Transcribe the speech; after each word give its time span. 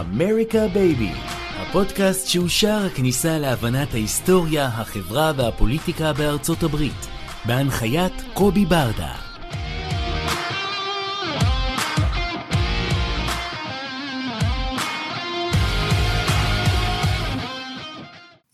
אמריקה 0.00 0.68
בייבי, 0.68 1.12
הפודקאסט 1.60 2.28
שער 2.28 2.86
הכניסה 2.86 3.38
להבנת 3.38 3.94
ההיסטוריה, 3.94 4.66
החברה 4.66 5.32
והפוליטיקה 5.36 6.12
בארצות 6.12 6.62
הברית, 6.62 7.06
בהנחיית 7.44 8.12
קובי 8.34 8.64
ברדה. 8.64 9.14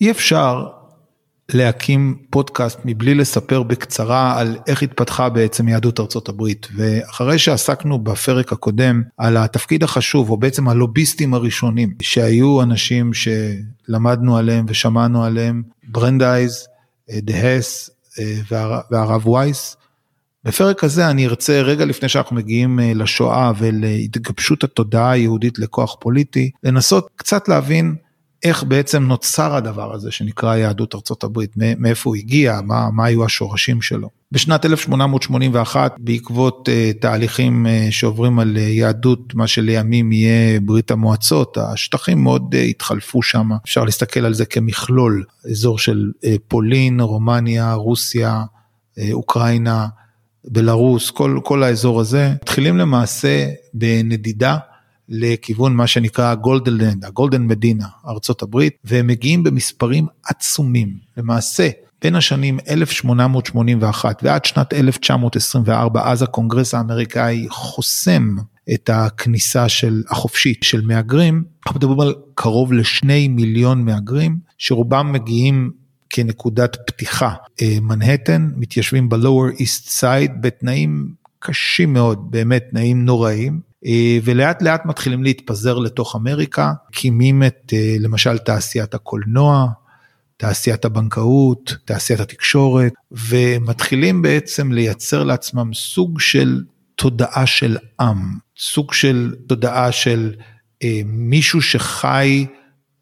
אי 0.01 0.11
אפשר 0.11 0.76
להקים 1.55 2.17
פודקאסט 2.31 2.79
מבלי 2.85 3.15
לספר 3.15 3.63
בקצרה 3.63 4.41
על 4.41 4.59
איך 4.67 4.83
התפתחה 4.83 5.29
בעצם 5.29 5.69
יהדות 5.69 6.01
ארצות 6.01 6.29
הברית 6.29 6.69
ואחרי 6.77 7.39
שעסקנו 7.39 7.99
בפרק 7.99 8.53
הקודם 8.53 9.03
על 9.17 9.37
התפקיד 9.37 9.83
החשוב 9.83 10.31
או 10.31 10.37
בעצם 10.37 10.69
הלוביסטים 10.69 11.35
הראשונים 11.35 11.95
שהיו 12.03 12.63
אנשים 12.63 13.11
שלמדנו 13.15 14.37
עליהם 14.37 14.67
ושמענו 14.69 15.25
עליהם 15.25 15.63
ברנדייז, 15.89 16.67
דהס 17.11 17.91
והרב 18.91 19.27
וייס. 19.27 19.77
בפרק 20.45 20.85
הזה 20.85 21.11
אני 21.11 21.27
ארצה 21.27 21.63
רגע 21.63 21.85
לפני 21.85 22.09
שאנחנו 22.09 22.37
מגיעים 22.37 22.81
אה, 22.81 22.93
לשואה 22.95 23.53
ולהתגבשות 23.59 24.65
התודעה 24.65 25.11
היהודית 25.11 25.59
לכוח 25.59 25.97
פוליטי 26.01 26.51
לנסות 26.63 27.09
קצת 27.17 27.49
להבין 27.49 27.95
איך 28.43 28.65
בעצם 28.65 29.03
נוצר 29.03 29.57
הדבר 29.57 29.95
הזה 29.95 30.11
שנקרא 30.11 30.57
יהדות 30.57 30.95
ארצות 30.95 31.25
הברית, 31.25 31.53
מאיפה 31.57 32.11
הוא 32.11 32.17
הגיע, 32.17 32.61
מה, 32.65 32.91
מה 32.91 33.05
היו 33.05 33.25
השורשים 33.25 33.83
שלו. 33.83 34.09
בשנת 34.33 34.65
1881 34.65 35.95
בעקבות 35.99 36.69
uh, 36.69 37.01
תהליכים 37.01 37.67
uh, 37.67 37.93
שעוברים 37.93 38.39
על 38.39 38.57
uh, 38.57 38.61
יהדות 38.61 39.35
מה 39.35 39.47
שלימים 39.47 40.13
יהיה 40.13 40.61
ברית 40.61 40.91
המועצות 40.91 41.59
השטחים 41.59 42.23
מאוד 42.23 42.55
uh, 42.55 42.59
התחלפו 42.59 43.23
שם 43.23 43.49
אפשר 43.65 43.85
להסתכל 43.85 44.21
על 44.21 44.35
זה 44.35 44.45
כמכלול. 44.45 45.25
אזור 45.51 45.79
של 45.79 46.11
uh, 46.17 46.29
פולין 46.49 47.01
רומניה 47.01 47.75
רוסיה 47.75 48.43
uh, 48.99 49.03
אוקראינה 49.13 49.87
בלרוס 50.45 51.11
כל 51.11 51.41
כל 51.45 51.63
האזור 51.63 52.01
הזה. 52.01 52.33
מתחילים 52.43 52.79
למעשה 52.79 53.49
בנדידה 53.75 54.57
לכיוון 55.09 55.77
מה 55.77 55.87
שנקרא 55.87 56.35
גולדלנד, 56.35 57.05
הגולדן 57.05 57.47
מדינה, 57.47 57.87
ארצות 58.09 58.43
הברית, 58.43 58.77
והם 58.85 59.07
מגיעים 59.07 59.43
במספרים 59.43 60.07
עצומים. 60.25 60.97
למעשה, 61.17 61.69
בין 62.03 62.15
השנים 62.15 62.59
1881 62.69 64.21
ועד 64.23 64.45
שנת 64.45 64.73
1924, 64.73 66.11
אז 66.11 66.23
הקונגרס 66.23 66.75
האמריקאי 66.75 67.47
חוסם 67.51 68.37
את 68.75 68.91
הכניסה 68.93 69.69
של 69.69 70.03
החופשית 70.11 70.63
של 70.63 70.81
מהגרים, 70.81 71.45
אנחנו 71.67 71.79
מדברים 71.79 72.01
על 72.01 72.15
קרוב 72.35 72.73
לשני 72.73 73.29
מיליון 73.29 73.85
מהגרים, 73.85 74.39
שרובם 74.59 75.13
מגיעים 75.13 75.71
כנקודת 76.11 76.77
פתיחה. 76.87 77.35
אה, 77.63 77.77
מנהטן, 77.81 78.51
מתיישבים 78.57 79.09
ב-Lower 79.09 79.59
East 79.59 79.89
Side 80.01 80.33
בתנאים 80.41 81.13
קשים 81.39 81.93
מאוד, 81.93 82.31
באמת 82.31 82.65
תנאים 82.71 83.05
נוראים, 83.05 83.61
ולאט 84.25 84.63
לאט 84.63 84.87
מתחילים 84.87 85.23
להתפזר 85.23 85.79
לתוך 85.79 86.17
אמריקה, 86.17 86.73
מקימים 86.91 87.43
את 87.43 87.73
אה, 87.73 87.97
למשל 88.01 88.39
תעשיית 88.39 88.95
הקולנוע, 88.95 89.67
תעשיית 90.37 90.85
הבנקאות, 90.85 91.77
תעשיית 91.85 92.21
התקשורת, 92.21 92.93
ומתחילים 93.11 94.23
בעצם 94.23 94.73
לייצר 94.73 95.25
לעצמם 95.25 95.75
סוג 95.75 96.21
של 96.21 96.63
תודעה 96.97 97.47
של 97.47 97.77
עם, 98.01 98.39
סוג 98.59 98.93
של 98.93 99.35
תודעה 99.47 99.93
של 99.93 100.35
אה, 100.83 101.01
מישהו 101.05 101.63
שחי 101.63 102.47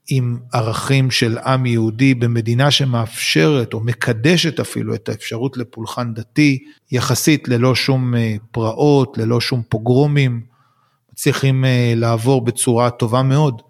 עם 0.08 0.38
ערכים 0.52 1.10
של 1.10 1.38
עם 1.38 1.66
יהודי 1.66 2.14
במדינה 2.14 2.70
שמאפשרת 2.70 3.74
או 3.74 3.80
מקדשת 3.80 4.60
אפילו 4.60 4.94
את 4.94 5.08
האפשרות 5.08 5.56
לפולחן 5.56 6.14
דתי, 6.14 6.58
יחסית 6.92 7.48
ללא 7.48 7.74
שום 7.74 8.14
אה, 8.14 8.36
פרעות, 8.50 9.18
ללא 9.18 9.40
שום 9.40 9.62
פוגרומים. 9.68 10.53
מצליחים 11.14 11.64
אה, 11.64 11.92
לעבור 11.96 12.44
בצורה 12.44 12.90
טובה 12.90 13.22
מאוד 13.22 13.62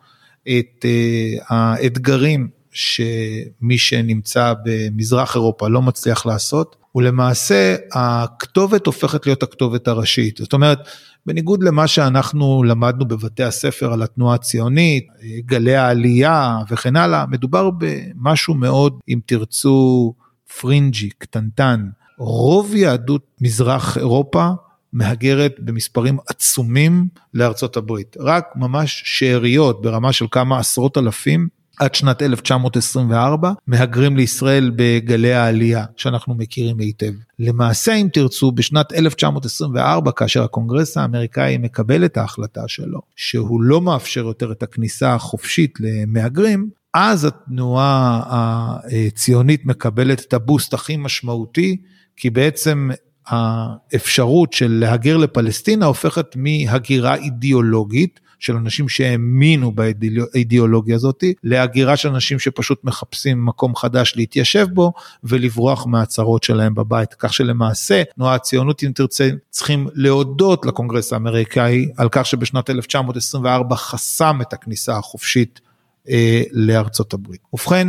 את 0.42 0.84
אה, 0.84 1.30
האתגרים 1.48 2.48
שמי 2.70 3.78
שנמצא 3.78 4.52
במזרח 4.64 5.34
אירופה 5.34 5.68
לא 5.68 5.82
מצליח 5.82 6.26
לעשות, 6.26 6.76
ולמעשה 6.94 7.76
הכתובת 7.92 8.86
הופכת 8.86 9.26
להיות 9.26 9.42
הכתובת 9.42 9.88
הראשית. 9.88 10.36
זאת 10.36 10.52
אומרת, 10.52 10.78
בניגוד 11.26 11.62
למה 11.62 11.86
שאנחנו 11.86 12.62
למדנו 12.62 13.08
בבתי 13.08 13.42
הספר 13.42 13.92
על 13.92 14.02
התנועה 14.02 14.34
הציונית, 14.34 15.06
גלי 15.38 15.76
העלייה 15.76 16.58
וכן 16.70 16.96
הלאה, 16.96 17.26
מדובר 17.26 17.70
במשהו 17.70 18.54
מאוד, 18.54 18.98
אם 19.08 19.18
תרצו, 19.26 20.14
פרינג'י, 20.60 21.10
קטנטן. 21.18 21.88
רוב 22.18 22.74
יהדות 22.74 23.26
מזרח 23.40 23.98
אירופה 23.98 24.50
מהגרת 24.94 25.56
במספרים 25.58 26.18
עצומים 26.26 27.08
לארצות 27.34 27.76
הברית. 27.76 28.16
רק 28.20 28.44
ממש 28.56 29.02
שאריות 29.06 29.82
ברמה 29.82 30.12
של 30.12 30.26
כמה 30.30 30.58
עשרות 30.58 30.98
אלפים 30.98 31.48
עד 31.78 31.94
שנת 31.94 32.22
1924 32.22 33.52
מהגרים 33.66 34.16
לישראל 34.16 34.70
בגלי 34.76 35.32
העלייה 35.32 35.84
שאנחנו 35.96 36.34
מכירים 36.34 36.78
היטב. 36.78 37.12
למעשה 37.38 37.94
אם 37.94 38.08
תרצו 38.12 38.52
בשנת 38.52 38.92
1924 38.92 40.12
כאשר 40.12 40.42
הקונגרס 40.42 40.96
האמריקאי 40.96 41.58
מקבל 41.58 42.04
את 42.04 42.16
ההחלטה 42.16 42.68
שלו 42.68 43.00
שהוא 43.16 43.62
לא 43.62 43.80
מאפשר 43.80 44.24
יותר 44.24 44.52
את 44.52 44.62
הכניסה 44.62 45.14
החופשית 45.14 45.78
למהגרים 45.80 46.70
אז 46.94 47.24
התנועה 47.24 48.22
הציונית 48.26 49.66
מקבלת 49.66 50.20
את 50.20 50.34
הבוסט 50.34 50.74
הכי 50.74 50.96
משמעותי 50.96 51.76
כי 52.16 52.30
בעצם 52.30 52.90
האפשרות 53.26 54.52
של 54.52 54.72
להגר 54.80 55.16
לפלסטינה 55.16 55.86
הופכת 55.86 56.36
מהגירה 56.36 57.14
אידיאולוגית 57.14 58.20
של 58.38 58.56
אנשים 58.56 58.88
שהאמינו 58.88 59.72
באידיאולוגיה 59.72 60.96
הזאת, 60.96 61.24
להגירה 61.44 61.96
של 61.96 62.08
אנשים 62.08 62.38
שפשוט 62.38 62.84
מחפשים 62.84 63.46
מקום 63.46 63.76
חדש 63.76 64.12
להתיישב 64.16 64.66
בו 64.72 64.92
ולברוח 65.24 65.86
מהצהרות 65.86 66.42
שלהם 66.42 66.74
בבית. 66.74 67.14
כך 67.14 67.32
שלמעשה 67.34 68.02
תנועה 68.14 68.34
הציונות 68.34 68.82
אם 68.82 68.92
תרצה 68.94 69.30
צריכים 69.50 69.88
להודות 69.94 70.66
לקונגרס 70.66 71.12
האמריקאי 71.12 71.88
על 71.96 72.08
כך 72.12 72.26
שבשנת 72.26 72.70
1924 72.70 73.76
חסם 73.76 74.38
את 74.42 74.52
הכניסה 74.52 74.96
החופשית 74.96 75.60
אה, 76.08 76.42
לארצות 76.52 77.14
הברית. 77.14 77.40
ובכן, 77.52 77.88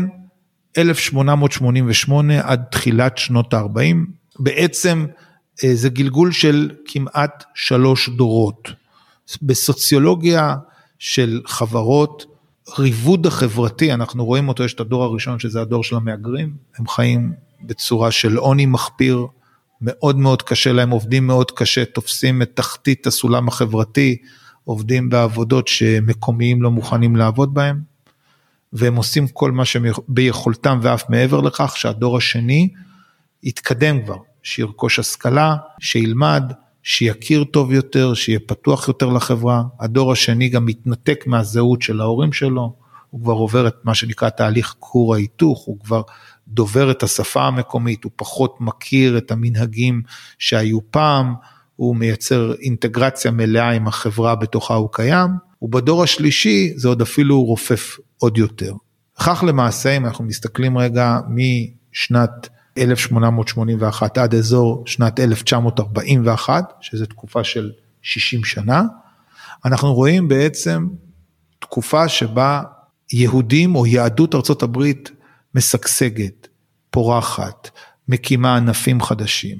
1888 0.78 2.42
עד 2.44 2.64
תחילת 2.72 3.18
שנות 3.18 3.54
ה-40 3.54 3.96
בעצם 4.40 5.06
זה 5.74 5.90
גלגול 5.90 6.32
של 6.32 6.72
כמעט 6.86 7.44
שלוש 7.56 8.10
דורות. 8.10 8.70
בסוציולוגיה 9.42 10.56
של 11.00 11.42
חברות, 11.46 12.26
ריבוד 12.80 13.26
החברתי, 13.26 13.94
אנחנו 13.94 14.26
רואים 14.26 14.48
אותו, 14.48 14.64
יש 14.64 14.74
את 14.74 14.80
הדור 14.80 15.04
הראשון 15.04 15.40
שזה 15.40 15.62
הדור 15.62 15.84
של 15.84 15.96
המהגרים, 15.96 16.54
הם 16.78 16.88
חיים 16.88 17.34
בצורה 17.64 18.12
של 18.12 18.38
עוני 18.38 18.66
מחפיר, 18.66 19.26
מאוד 19.82 20.18
מאוד 20.18 20.42
קשה 20.42 20.72
להם, 20.72 20.90
עובדים 20.90 21.28
מאוד 21.28 21.52
קשה, 21.52 21.86
תופסים 21.86 22.42
את 22.42 22.52
תחתית 22.54 23.08
הסולם 23.08 23.48
החברתי, 23.48 24.18
עובדים 24.64 25.10
בעבודות 25.10 25.68
שמקומיים 25.68 26.62
לא 26.62 26.72
מוכנים 26.72 27.16
לעבוד 27.16 27.54
בהם, 27.54 27.82
והם 28.74 28.96
עושים 28.96 29.28
כל 29.28 29.52
מה 29.52 29.66
שביכולתם 29.66 30.80
ואף 30.82 31.10
מעבר 31.10 31.42
לכך, 31.42 31.78
שהדור 31.78 32.18
השני 32.18 32.70
יתקדם 33.44 34.06
כבר, 34.06 34.18
שירכוש 34.46 35.00
השכלה, 35.00 35.56
שילמד, 35.80 36.52
שיכיר 36.84 37.44
טוב 37.44 37.72
יותר, 37.72 38.14
שיהיה 38.14 38.40
פתוח 38.48 38.88
יותר 38.88 39.10
לחברה. 39.10 39.64
הדור 39.80 40.12
השני 40.12 40.50
גם 40.50 40.66
מתנתק 40.66 41.24
מהזהות 41.28 41.82
של 41.82 42.02
ההורים 42.02 42.34
שלו, 42.34 42.74
הוא 43.10 43.22
כבר 43.22 43.34
עובר 43.34 43.68
את 43.68 43.76
מה 43.84 43.96
שנקרא 43.96 44.30
תהליך 44.30 44.76
כור 44.80 45.16
ההיתוך, 45.16 45.64
הוא 45.66 45.80
כבר 45.80 46.02
דובר 46.48 46.92
את 46.92 47.04
השפה 47.04 47.42
המקומית, 47.42 48.04
הוא 48.04 48.12
פחות 48.16 48.56
מכיר 48.60 49.18
את 49.18 49.32
המנהגים 49.32 50.02
שהיו 50.40 50.80
פעם, 50.92 51.34
הוא 51.76 51.96
מייצר 51.96 52.54
אינטגרציה 52.54 53.32
מלאה 53.32 53.72
עם 53.72 53.88
החברה 53.88 54.36
בתוכה 54.36 54.74
הוא 54.74 54.90
קיים, 54.92 55.30
ובדור 55.62 56.04
השלישי 56.04 56.74
זה 56.76 56.88
עוד 56.88 57.02
אפילו 57.02 57.44
רופף 57.44 57.98
עוד 58.18 58.38
יותר. 58.38 58.74
כך 59.20 59.44
למעשה, 59.48 59.98
אם 59.98 60.06
אנחנו 60.06 60.24
מסתכלים 60.24 60.78
רגע 60.78 61.20
משנת 61.28 62.50
1881 62.78 64.18
עד 64.18 64.36
אזור 64.36 64.84
שנת 64.86 65.20
1941, 65.20 66.74
שזו 66.82 67.06
תקופה 67.06 67.44
של 67.44 67.72
60 68.02 68.44
שנה, 68.44 68.84
אנחנו 69.66 69.94
רואים 69.94 70.28
בעצם 70.28 70.88
תקופה 71.60 72.08
שבה 72.08 72.62
יהודים 73.14 73.76
או 73.76 73.86
יהדות 73.86 74.36
ארצות 74.36 74.64
הברית 74.64 75.12
משגשגת, 75.56 76.48
פורחת, 76.90 77.70
מקימה 78.08 78.58
ענפים 78.58 79.02
חדשים, 79.02 79.58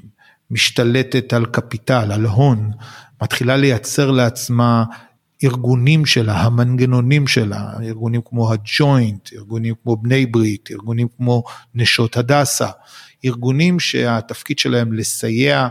משתלטת 0.50 1.32
על 1.32 1.46
קפיטל, 1.46 2.12
על 2.12 2.26
הון, 2.26 2.70
מתחילה 3.22 3.56
לייצר 3.56 4.10
לעצמה 4.10 4.84
ארגונים 5.44 6.06
שלה, 6.06 6.42
המנגנונים 6.42 7.26
שלה, 7.26 7.72
ארגונים 7.82 8.20
כמו 8.24 8.52
הג'וינט, 8.52 9.30
ארגונים 9.32 9.74
כמו 9.82 9.96
בני 9.96 10.26
ברית, 10.26 10.68
ארגונים 10.70 11.08
כמו 11.16 11.42
נשות 11.74 12.16
הדסה, 12.16 12.68
ארגונים 13.24 13.80
שהתפקיד 13.80 14.58
שלהם 14.58 14.92
לסייע, 14.92 15.68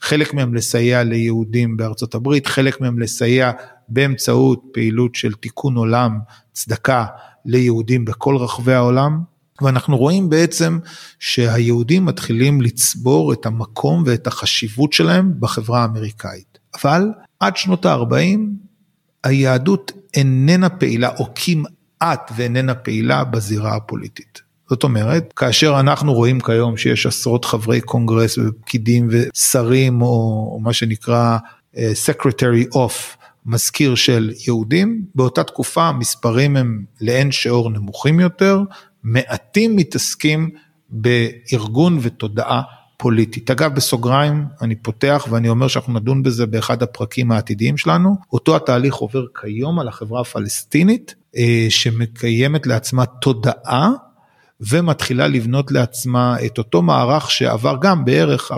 חלק 0.00 0.34
מהם 0.34 0.54
לסייע 0.54 1.02
ליהודים 1.02 1.76
בארצות 1.76 2.14
הברית, 2.14 2.46
חלק 2.46 2.80
מהם 2.80 2.98
לסייע 2.98 3.52
באמצעות 3.88 4.62
פעילות 4.72 5.14
של 5.14 5.32
תיקון 5.32 5.76
עולם, 5.76 6.18
צדקה 6.52 7.06
ליהודים 7.44 8.04
בכל 8.04 8.36
רחבי 8.36 8.74
העולם, 8.74 9.20
ואנחנו 9.62 9.96
רואים 9.96 10.30
בעצם 10.30 10.78
שהיהודים 11.18 12.04
מתחילים 12.04 12.60
לצבור 12.60 13.32
את 13.32 13.46
המקום 13.46 14.02
ואת 14.06 14.26
החשיבות 14.26 14.92
שלהם 14.92 15.32
בחברה 15.40 15.82
האמריקאית. 15.82 16.58
אבל 16.74 17.08
עד 17.40 17.56
שנות 17.56 17.86
ה-40 17.86 18.38
היהדות 19.24 19.92
איננה 20.14 20.68
פעילה 20.68 21.08
או 21.18 21.26
כמעט 21.34 22.30
ואיננה 22.36 22.74
פעילה 22.74 23.24
בזירה 23.24 23.76
הפוליטית. 23.76 24.46
זאת 24.70 24.84
אומרת, 24.84 25.32
כאשר 25.36 25.80
אנחנו 25.80 26.14
רואים 26.14 26.40
כיום 26.40 26.76
שיש 26.76 27.06
עשרות 27.06 27.44
חברי 27.44 27.80
קונגרס 27.80 28.38
ופקידים 28.38 29.08
ושרים 29.10 30.02
או, 30.02 30.60
מה 30.62 30.72
שנקרא 30.72 31.38
uh, 31.74 31.78
Secretary 31.78 32.74
of 32.74 33.16
מזכיר 33.46 33.94
של 33.94 34.32
יהודים, 34.46 35.04
באותה 35.14 35.44
תקופה 35.44 35.82
המספרים 35.82 36.56
הם 36.56 36.84
לאין 37.00 37.32
שיעור 37.32 37.70
נמוכים 37.70 38.20
יותר, 38.20 38.60
מעטים 39.02 39.76
מתעסקים 39.76 40.50
בארגון 40.90 41.98
ותודעה 42.02 42.62
פוליטית. 42.96 43.50
אגב, 43.50 43.74
בסוגריים, 43.74 44.44
אני 44.62 44.74
פותח 44.74 45.26
ואני 45.30 45.48
אומר 45.48 45.68
שאנחנו 45.68 45.92
נדון 45.92 46.22
בזה 46.22 46.46
באחד 46.46 46.82
הפרקים 46.82 47.32
העתידיים 47.32 47.76
שלנו. 47.76 48.16
אותו 48.32 48.56
התהליך 48.56 48.94
עובר 48.94 49.24
כיום 49.40 49.78
על 49.78 49.88
החברה 49.88 50.20
הפלסטינית, 50.20 51.14
אה, 51.36 51.66
שמקיימת 51.68 52.66
לעצמה 52.66 53.06
תודעה 53.06 53.90
ומתחילה 54.60 55.26
לבנות 55.26 55.72
לעצמה 55.72 56.36
את 56.46 56.58
אותו 56.58 56.82
מערך 56.82 57.30
שעבר 57.30 57.76
גם 57.80 58.04
בערך 58.04 58.50
40-50 58.52 58.54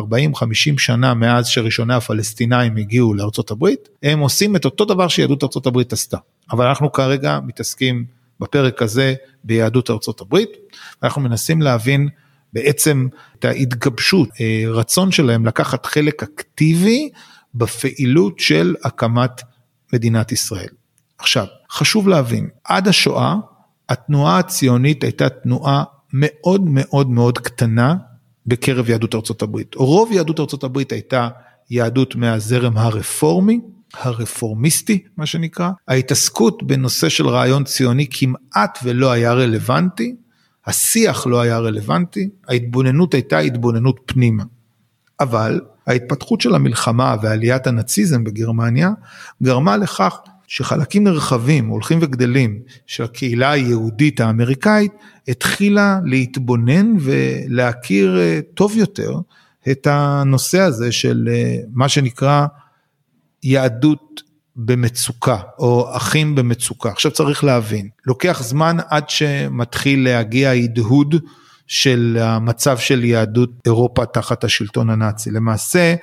שנה 0.78 1.14
מאז 1.14 1.46
שראשוני 1.46 1.94
הפלסטינאים 1.94 2.76
הגיעו 2.76 3.14
לארצות 3.14 3.50
הברית, 3.50 3.88
הם 4.02 4.18
עושים 4.18 4.56
את 4.56 4.64
אותו 4.64 4.84
דבר 4.84 5.08
שיהדות 5.08 5.42
ארצות 5.42 5.66
הברית 5.66 5.92
עשתה. 5.92 6.16
אבל 6.50 6.66
אנחנו 6.66 6.92
כרגע 6.92 7.38
מתעסקים 7.46 8.04
בפרק 8.40 8.82
הזה 8.82 9.14
ביהדות 9.44 9.90
ארצות 9.90 10.20
הברית, 10.20 10.50
ואנחנו 11.02 11.22
מנסים 11.22 11.62
להבין 11.62 12.08
בעצם 12.52 13.08
את 13.38 13.44
ההתגבשות, 13.44 14.28
אה, 14.40 14.62
רצון 14.66 15.12
שלהם 15.12 15.46
לקחת 15.46 15.86
חלק 15.86 16.22
אקטיבי 16.22 17.10
בפעילות 17.54 18.38
של 18.38 18.74
הקמת 18.84 19.42
מדינת 19.92 20.32
ישראל. 20.32 20.68
עכשיו, 21.18 21.46
חשוב 21.70 22.08
להבין, 22.08 22.48
עד 22.64 22.88
השואה 22.88 23.34
התנועה 23.88 24.38
הציונית 24.38 25.04
הייתה 25.04 25.28
תנועה 25.28 25.84
מאוד 26.12 26.60
מאוד 26.64 27.10
מאוד 27.10 27.38
קטנה 27.38 27.94
בקרב 28.46 28.90
יהדות 28.90 29.14
ארצות 29.14 29.42
הברית. 29.42 29.74
רוב 29.74 30.12
יהדות 30.12 30.40
ארצות 30.40 30.64
הברית 30.64 30.92
הייתה 30.92 31.28
יהדות 31.70 32.16
מהזרם 32.16 32.78
הרפורמי, 32.78 33.60
הרפורמיסטי 33.94 35.04
מה 35.16 35.26
שנקרא. 35.26 35.70
ההתעסקות 35.88 36.62
בנושא 36.62 37.08
של 37.08 37.28
רעיון 37.28 37.64
ציוני 37.64 38.06
כמעט 38.10 38.78
ולא 38.82 39.10
היה 39.10 39.32
רלוונטי, 39.32 40.16
השיח 40.68 41.26
לא 41.26 41.40
היה 41.40 41.58
רלוונטי, 41.58 42.28
ההתבוננות 42.48 43.14
הייתה 43.14 43.38
התבוננות 43.38 44.00
פנימה. 44.06 44.44
אבל 45.20 45.60
ההתפתחות 45.86 46.40
של 46.40 46.54
המלחמה 46.54 47.16
ועליית 47.22 47.66
הנאציזם 47.66 48.24
בגרמניה 48.24 48.90
גרמה 49.42 49.76
לכך 49.76 50.18
שחלקים 50.46 51.04
נרחבים 51.04 51.68
הולכים 51.68 51.98
וגדלים 52.02 52.60
של 52.86 53.04
הקהילה 53.04 53.50
היהודית 53.50 54.20
האמריקאית 54.20 54.92
התחילה 55.28 56.00
להתבונן 56.04 56.94
ולהכיר 57.00 58.18
אה, 58.18 58.40
טוב 58.54 58.76
יותר 58.76 59.14
את 59.70 59.86
הנושא 59.90 60.60
הזה 60.60 60.92
של 60.92 61.28
אה, 61.32 61.56
מה 61.72 61.88
שנקרא 61.88 62.46
יהדות 63.42 64.22
במצוקה 64.58 65.38
או 65.58 65.96
אחים 65.96 66.34
במצוקה. 66.34 66.90
עכשיו 66.90 67.10
צריך 67.10 67.44
להבין, 67.44 67.88
לוקח 68.06 68.42
זמן 68.42 68.76
עד 68.88 69.10
שמתחיל 69.10 70.04
להגיע 70.04 70.50
הדהוד 70.50 71.14
של 71.66 72.18
המצב 72.20 72.78
של 72.78 73.04
יהדות 73.04 73.50
אירופה 73.66 74.06
תחת 74.06 74.44
השלטון 74.44 74.90
הנאצי. 74.90 75.30
למעשה 75.30 75.94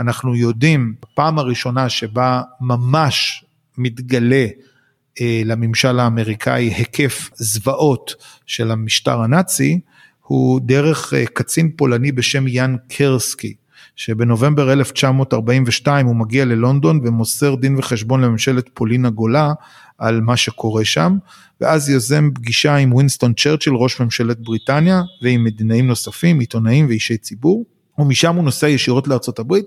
אנחנו 0.00 0.36
יודעים, 0.36 0.94
פעם 1.14 1.38
הראשונה 1.38 1.88
שבה 1.88 2.42
ממש 2.60 3.44
מתגלה 3.78 4.46
אה, 5.20 5.42
לממשל 5.44 5.98
האמריקאי 5.98 6.64
היקף 6.68 7.30
זוועות 7.34 8.14
של 8.46 8.70
המשטר 8.70 9.20
הנאצי, 9.20 9.80
הוא 10.20 10.60
דרך 10.64 11.14
אה, 11.14 11.26
קצין 11.26 11.70
פולני 11.76 12.12
בשם 12.12 12.48
יאן 12.48 12.76
קרסקי, 12.88 13.54
שבנובמבר 13.96 14.72
1942 14.72 16.06
הוא 16.06 16.16
מגיע 16.16 16.44
ללונדון 16.44 17.00
ומוסר 17.04 17.54
דין 17.54 17.78
וחשבון 17.78 18.20
לממשלת 18.20 18.70
פולין 18.74 19.04
הגולה 19.04 19.52
על 19.98 20.20
מה 20.20 20.36
שקורה 20.36 20.84
שם, 20.84 21.16
ואז 21.60 21.88
יוזם 21.88 22.30
פגישה 22.34 22.76
עם 22.76 22.92
ווינסטון 22.92 23.32
צ'רצ'יל 23.34 23.72
ראש 23.74 24.00
ממשלת 24.00 24.40
בריטניה 24.40 25.02
ועם 25.22 25.44
מדינאים 25.44 25.86
נוספים, 25.86 26.40
עיתונאים 26.40 26.86
ואישי 26.86 27.16
ציבור. 27.16 27.64
ומשם 27.98 28.34
הוא 28.34 28.44
נוסע 28.44 28.68
ישירות 28.68 29.08
לארצות 29.08 29.38
הברית 29.38 29.66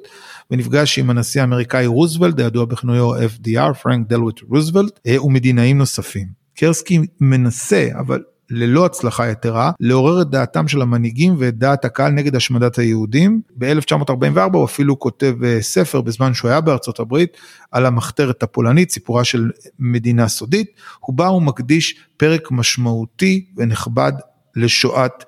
ונפגש 0.51 0.99
עם 0.99 1.09
הנשיא 1.09 1.41
האמריקאי 1.41 1.85
רוזוולט, 1.85 2.39
הידוע 2.39 2.65
בכינויו 2.65 3.15
FDR, 3.15 3.73
פרנקלין 3.73 4.07
דלאנו 4.09 4.39
רוזוולט, 4.49 4.99
ומדינאים 5.23 5.77
נוספים. 5.77 6.27
קרסקי 6.57 6.99
מנסה, 7.21 7.89
אבל 7.99 8.21
ללא 8.49 8.85
הצלחה 8.85 9.27
יתרה, 9.27 9.71
לעורר 9.79 10.21
את 10.21 10.29
דעתם 10.29 10.67
של 10.67 10.81
המנהיגים 10.81 11.35
ואת 11.39 11.57
דעת 11.57 11.85
הקהל 11.85 12.11
נגד 12.11 12.35
השמדת 12.35 12.77
היהודים. 12.77 13.41
ב-1944 13.57 14.39
הוא 14.53 14.65
אפילו 14.65 14.99
כותב 14.99 15.35
אה, 15.43 15.61
ספר 15.61 16.01
בזמן 16.01 16.33
שהוא 16.33 16.51
היה 16.51 16.61
בארצות 16.61 16.99
הברית 16.99 17.37
על 17.71 17.85
המחתרת 17.85 18.43
הפולנית, 18.43 18.91
סיפורה 18.91 19.23
של 19.23 19.51
מדינה 19.79 20.27
סודית, 20.27 20.71
הוא 20.99 21.41
מקדיש 21.41 21.95
פרק 22.17 22.51
משמעותי 22.51 23.45
ונכבד 23.57 24.13
לשואת 24.55 25.23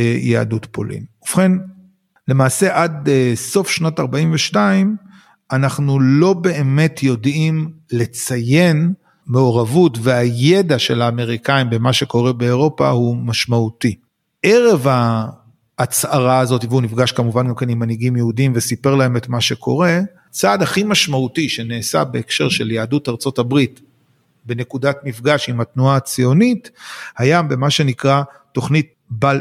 אה, 0.00 0.16
יהדות 0.18 0.66
פולין. 0.70 1.04
ובכן, 1.22 1.52
למעשה 2.28 2.82
עד 2.82 3.08
uh, 3.08 3.36
סוף 3.36 3.70
שנת 3.70 4.00
42 4.00 4.96
אנחנו 5.52 6.00
לא 6.00 6.32
באמת 6.32 7.02
יודעים 7.02 7.70
לציין 7.92 8.92
מעורבות 9.30 9.98
והידע 10.02 10.78
של 10.78 11.02
האמריקאים 11.02 11.70
במה 11.70 11.92
שקורה 11.92 12.32
באירופה 12.32 12.88
הוא 12.88 13.16
משמעותי. 13.16 13.94
ערב 14.42 14.86
ההצהרה 15.78 16.38
הזאת, 16.38 16.64
והוא 16.64 16.82
נפגש 16.82 17.12
כמובן 17.12 17.48
גם 17.48 17.54
כן 17.54 17.68
עם 17.68 17.78
מנהיגים 17.78 18.16
יהודים 18.16 18.52
וסיפר 18.54 18.94
להם 18.94 19.16
את 19.16 19.28
מה 19.28 19.40
שקורה, 19.40 20.00
צעד 20.30 20.62
הכי 20.62 20.82
משמעותי 20.82 21.48
שנעשה 21.48 22.04
בהקשר 22.04 22.48
של 22.48 22.70
יהדות 22.70 23.08
ארצות 23.08 23.38
הברית 23.38 23.80
בנקודת 24.44 24.96
מפגש 25.04 25.48
עם 25.48 25.60
התנועה 25.60 25.96
הציונית, 25.96 26.70
היה 27.18 27.42
במה 27.42 27.70
שנקרא 27.70 28.22
תוכנית 28.52 28.86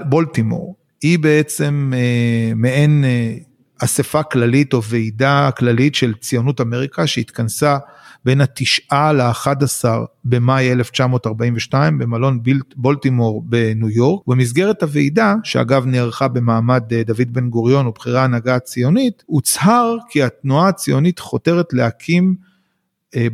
בולטימור. 0.10 0.75
היא 1.01 1.19
בעצם 1.19 1.91
אה, 1.96 2.51
מעין 2.55 3.03
אה, 3.03 3.34
אספה 3.79 4.24
כללית 4.24 4.74
או 4.74 4.84
ועידה 4.84 5.50
כללית 5.58 5.96
של 5.96 6.13
ציונות 6.13 6.62
אמריקה 6.62 7.08
שהתכנסה 7.08 7.77
בין 8.25 8.41
התשעה 8.41 9.13
ל-11 9.13 9.85
במאי 10.25 10.71
1942 10.71 11.97
במלון 11.97 12.39
בולטימור 12.75 13.43
בניו 13.45 13.89
יורק. 13.89 14.27
במסגרת 14.27 14.83
הוועידה, 14.83 15.35
שאגב 15.43 15.85
נערכה 15.85 16.27
במעמד 16.27 16.93
אה, 16.93 17.03
דוד 17.03 17.33
בן 17.33 17.49
גוריון 17.49 17.88
ובכירי 17.88 18.19
ההנהגה 18.19 18.55
הציונית, 18.55 19.23
הוצהר 19.25 19.97
כי 20.09 20.23
התנועה 20.23 20.67
הציונית 20.67 21.19
חותרת 21.19 21.73
להקים 21.73 22.35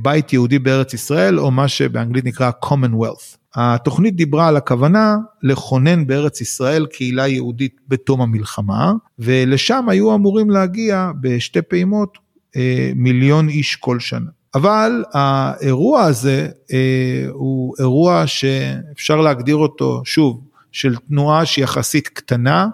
בית 0.02 0.34
יהודי 0.34 0.60
בארץ 0.60 0.94
ישראל, 0.94 1.40
או 1.40 1.52
מה 1.52 1.68
שבאנגלית 1.68 2.26
נקרא 2.26 2.52
commonwealth. 2.66 3.38
התוכנית 3.56 4.16
דיברה 4.16 4.48
על 4.48 4.58
הכוונה 4.58 5.18
לכונן 5.44 6.08
בארץ 6.08 6.42
ישראל 6.42 6.86
קהילה 6.86 7.28
יהודית 7.28 7.80
בתום 7.88 8.22
המלחמה, 8.22 8.94
ולשם 9.20 9.86
היו 9.90 10.16
אמורים 10.16 10.50
להגיע 10.50 11.12
בשתי 11.22 11.62
פעימות 11.62 12.18
אה, 12.56 12.92
מיליון 12.96 13.50
איש 13.50 13.76
כל 13.76 14.00
שנה. 14.00 14.30
אבל 14.56 15.04
האירוע 15.14 16.02
הזה 16.02 16.48
אה, 16.74 17.26
הוא 17.32 17.76
אירוע 17.80 18.28
שאפשר 18.28 19.16
להגדיר 19.16 19.56
אותו, 19.56 20.02
שוב, 20.06 20.42
של 20.72 20.96
תנועה 20.96 21.46
שהיא 21.46 21.64
יחסית 21.64 22.08
קטנה, 22.08 22.68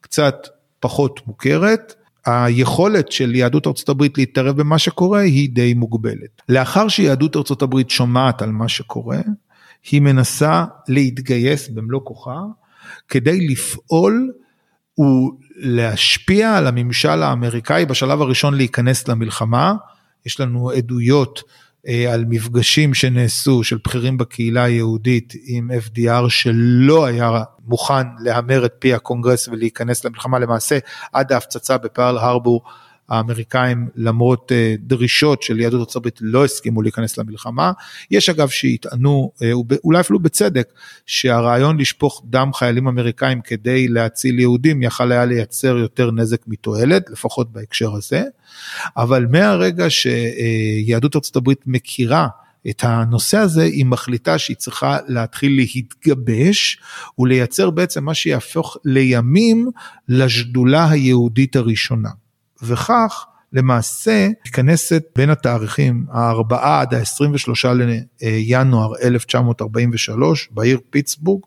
קצת 0.00 0.48
פחות 0.80 1.20
מוכרת, 1.26 1.94
היכולת 2.26 3.12
של 3.12 3.34
יהדות 3.34 3.66
ארצות 3.66 3.88
הברית 3.88 4.18
להתערב 4.18 4.56
במה 4.56 4.78
שקורה 4.78 5.20
היא 5.20 5.50
די 5.50 5.74
מוגבלת. 5.74 6.42
לאחר 6.48 6.88
שיהדות 6.88 7.36
ארצות 7.36 7.62
הברית 7.62 7.90
שומעת 7.90 8.42
על 8.42 8.50
מה 8.50 8.68
שקורה, 8.68 9.20
היא 9.90 10.00
מנסה 10.00 10.64
להתגייס 10.88 11.68
במלוא 11.68 12.00
כוחה 12.04 12.40
כדי 13.08 13.48
לפעול 13.48 14.32
ולהשפיע 14.98 16.56
על 16.56 16.66
הממשל 16.66 17.22
האמריקאי 17.22 17.86
בשלב 17.86 18.22
הראשון 18.22 18.54
להיכנס 18.54 19.08
למלחמה. 19.08 19.74
יש 20.28 20.40
לנו 20.40 20.70
עדויות 20.70 21.42
אה, 21.88 22.12
על 22.12 22.24
מפגשים 22.28 22.94
שנעשו 22.94 23.64
של 23.64 23.78
בכירים 23.84 24.18
בקהילה 24.18 24.64
היהודית 24.64 25.32
עם 25.46 25.70
FDR 25.70 26.28
שלא 26.28 27.06
היה 27.06 27.42
מוכן 27.66 28.06
להמר 28.20 28.66
את 28.66 28.74
פי 28.78 28.94
הקונגרס 28.94 29.48
ולהיכנס 29.48 30.04
למלחמה. 30.04 30.38
למעשה 30.38 30.78
עד 31.12 31.32
ההפצצה 31.32 31.78
בפרל 31.78 32.18
הרבור 32.18 32.62
האמריקאים 33.08 33.88
למרות 33.96 34.52
אה, 34.52 34.74
דרישות 34.78 35.42
של 35.42 35.60
יהדות 35.60 35.96
הברית 35.96 36.18
לא 36.20 36.44
הסכימו 36.44 36.82
להיכנס 36.82 37.18
למלחמה. 37.18 37.72
יש 38.10 38.28
אגב 38.28 38.48
שיטענו, 38.48 39.32
אה, 39.42 39.52
אולי 39.84 40.00
אפילו 40.00 40.18
בצדק, 40.18 40.72
שהרעיון 41.06 41.80
לשפוך 41.80 42.22
דם 42.26 42.50
חיילים 42.54 42.88
אמריקאים 42.88 43.40
כדי 43.40 43.88
להציל 43.88 44.38
יהודים 44.38 44.82
יכל 44.82 45.12
היה 45.12 45.24
לייצר 45.24 45.76
יותר 45.76 46.10
נזק 46.10 46.40
מתועלת, 46.46 47.10
לפחות 47.10 47.52
בהקשר 47.52 47.94
הזה. 47.94 48.22
אבל 48.96 49.26
מהרגע 49.30 49.86
שיהדות 49.90 51.36
הברית 51.36 51.60
מכירה 51.66 52.28
את 52.70 52.84
הנושא 52.84 53.38
הזה, 53.38 53.62
היא 53.62 53.86
מחליטה 53.86 54.38
שהיא 54.38 54.56
צריכה 54.56 54.98
להתחיל 55.08 55.56
להתגבש 55.56 56.78
ולייצר 57.18 57.70
בעצם 57.70 58.04
מה 58.04 58.14
שיהפוך 58.14 58.76
לימים 58.84 59.70
לשדולה 60.08 60.90
היהודית 60.90 61.56
הראשונה. 61.56 62.08
וכך 62.62 63.26
למעשה 63.52 64.28
מתכנסת 64.46 65.04
בין 65.16 65.30
התאריכים 65.30 66.06
הארבעה 66.10 66.80
עד 66.80 66.94
ה-23 66.94 67.68
לינואר 68.22 68.92
1943 69.02 70.48
בעיר 70.50 70.80
פיטסבורג 70.90 71.42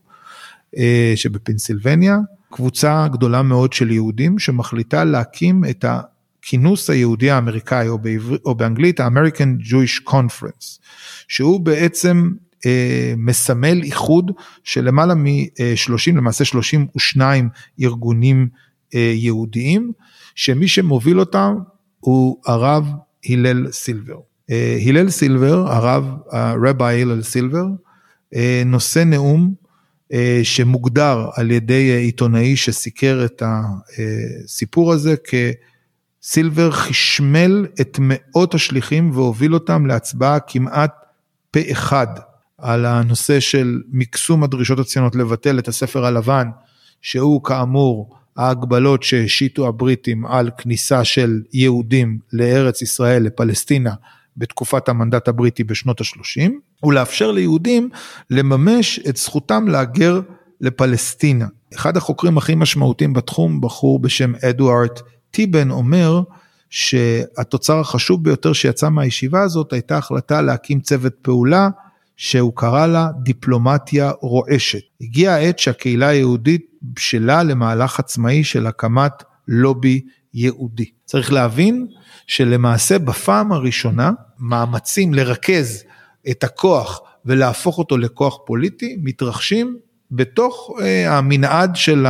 אה, 0.78 1.14
שבפנסילבניה, 1.16 2.18
קבוצה 2.52 3.08
גדולה 3.12 3.42
מאוד 3.42 3.74
של 3.74 3.92
יהודים 3.92 4.40
שמחליטה 4.40 5.04
להקים 5.04 5.64
את 5.70 5.86
הכינוס 5.88 6.90
היהודי 6.90 7.32
האמריקאי 7.32 7.88
או, 7.88 7.98
בעבר, 7.98 8.36
או 8.46 8.56
באנגלית 8.56 9.00
ה-American 9.00 9.70
Jewish 9.70 10.10
Conference, 10.10 10.80
שהוא 11.28 11.60
בעצם 11.60 12.32
אה, 12.66 13.14
מסמל 13.18 13.82
איחוד 13.84 14.32
של 14.64 14.86
למעלה 14.86 15.16
מ-30, 15.16 16.16
למעשה 16.16 16.46
32 16.46 17.50
ארגונים 17.82 18.48
אה, 18.96 19.14
יהודיים 19.16 19.92
שמי 20.36 20.68
שמוביל 20.68 21.20
אותם 21.20 21.56
הוא 22.00 22.38
הרב 22.46 22.88
הלל 23.30 23.72
סילבר. 23.72 24.18
אה, 24.52 24.78
הלל 24.86 25.10
סילבר, 25.10 25.72
הרב, 25.72 26.06
הרבי 26.32 27.02
הלל 27.02 27.22
סילבר, 27.22 27.66
אה, 28.36 28.64
נושא 28.66 29.00
נאום 29.00 29.54
אה, 30.14 30.40
שמוגדר 30.44 31.30
על 31.36 31.52
ידי 31.52 31.92
עיתונאי 31.92 32.56
שסיקר 32.56 33.26
את 33.26 33.44
הסיפור 33.46 34.94
הזה 34.94 35.16
כסילבר 36.22 36.72
חשמל 36.72 37.68
את 37.82 37.98
מאות 38.02 38.54
השליחים 38.54 39.12
והוביל 39.12 39.54
אותם 39.54 39.86
להצבעה 39.86 40.40
כמעט 40.40 40.92
פה 41.52 41.60
אחד 41.72 42.08
על 42.58 42.86
הנושא 42.86 43.40
של 43.40 43.82
מקסום 43.92 44.44
הדרישות 44.44 44.80
הציונות 44.80 45.16
לבטל 45.16 45.60
את 45.60 45.68
הספר 45.68 46.06
הלבן, 46.06 46.48
שהוא 47.02 47.44
כאמור 47.44 48.16
ההגבלות 48.38 49.04
שהשיתו 49.04 49.68
הבריטים 49.68 50.26
על 50.26 50.50
כניסה 50.58 51.04
של 51.04 51.42
יהודים 51.54 52.20
לארץ 52.34 52.82
ישראל, 52.82 53.24
לפלסטינה, 53.24 53.94
בתקופת 54.38 54.90
המנדט 54.90 55.28
הבריטי 55.28 55.64
בשנות 55.64 56.02
ה-30, 56.02 56.52
ולאפשר 56.84 57.32
ליהודים 57.32 57.90
לממש 58.30 59.00
את 59.10 59.18
זכותם 59.18 59.68
להגר 59.68 60.22
לפלסטינה. 60.62 61.48
אחד 61.76 61.98
החוקרים 61.98 62.38
הכי 62.38 62.56
משמעותיים 62.56 63.14
בתחום, 63.14 63.62
בחור 63.62 64.00
בשם 64.00 64.34
אדוארד 64.50 65.00
טיבן, 65.32 65.72
אומר 65.72 66.22
שהתוצר 66.70 67.80
החשוב 67.80 68.24
ביותר 68.24 68.54
שיצא 68.54 68.90
מהישיבה 68.90 69.42
הזאת 69.42 69.74
הייתה 69.74 69.98
החלטה 69.98 70.42
להקים 70.42 70.80
צוות 70.80 71.14
פעולה 71.22 71.70
שהוא 72.22 72.54
קרא 72.56 72.88
לה 72.88 73.08
דיפלומטיה 73.24 74.12
רועשת. 74.22 74.82
הגיעה 75.02 75.36
העת 75.36 75.60
שהקהילה 75.60 76.08
היהודית 76.08 76.66
בשלה 76.82 77.44
למהלך 77.44 78.00
עצמאי 78.00 78.44
של 78.44 78.68
הקמת 78.68 79.12
לובי 79.48 80.02
יהודי. 80.34 80.86
צריך 81.06 81.34
להבין 81.34 81.88
שלמעשה 82.28 83.00
בפעם 83.00 83.52
הראשונה 83.52 84.12
מאמצים 84.40 85.14
לרכז 85.14 85.84
את 86.32 86.44
הכוח 86.44 87.02
ולהפוך 87.26 87.78
אותו 87.78 87.98
לכוח 87.98 88.38
פוליטי 88.46 88.98
מתרחשים 89.04 89.78
בתוך 90.12 90.72
אה, 90.82 91.18
המנעד 91.18 91.76
של 91.76 92.06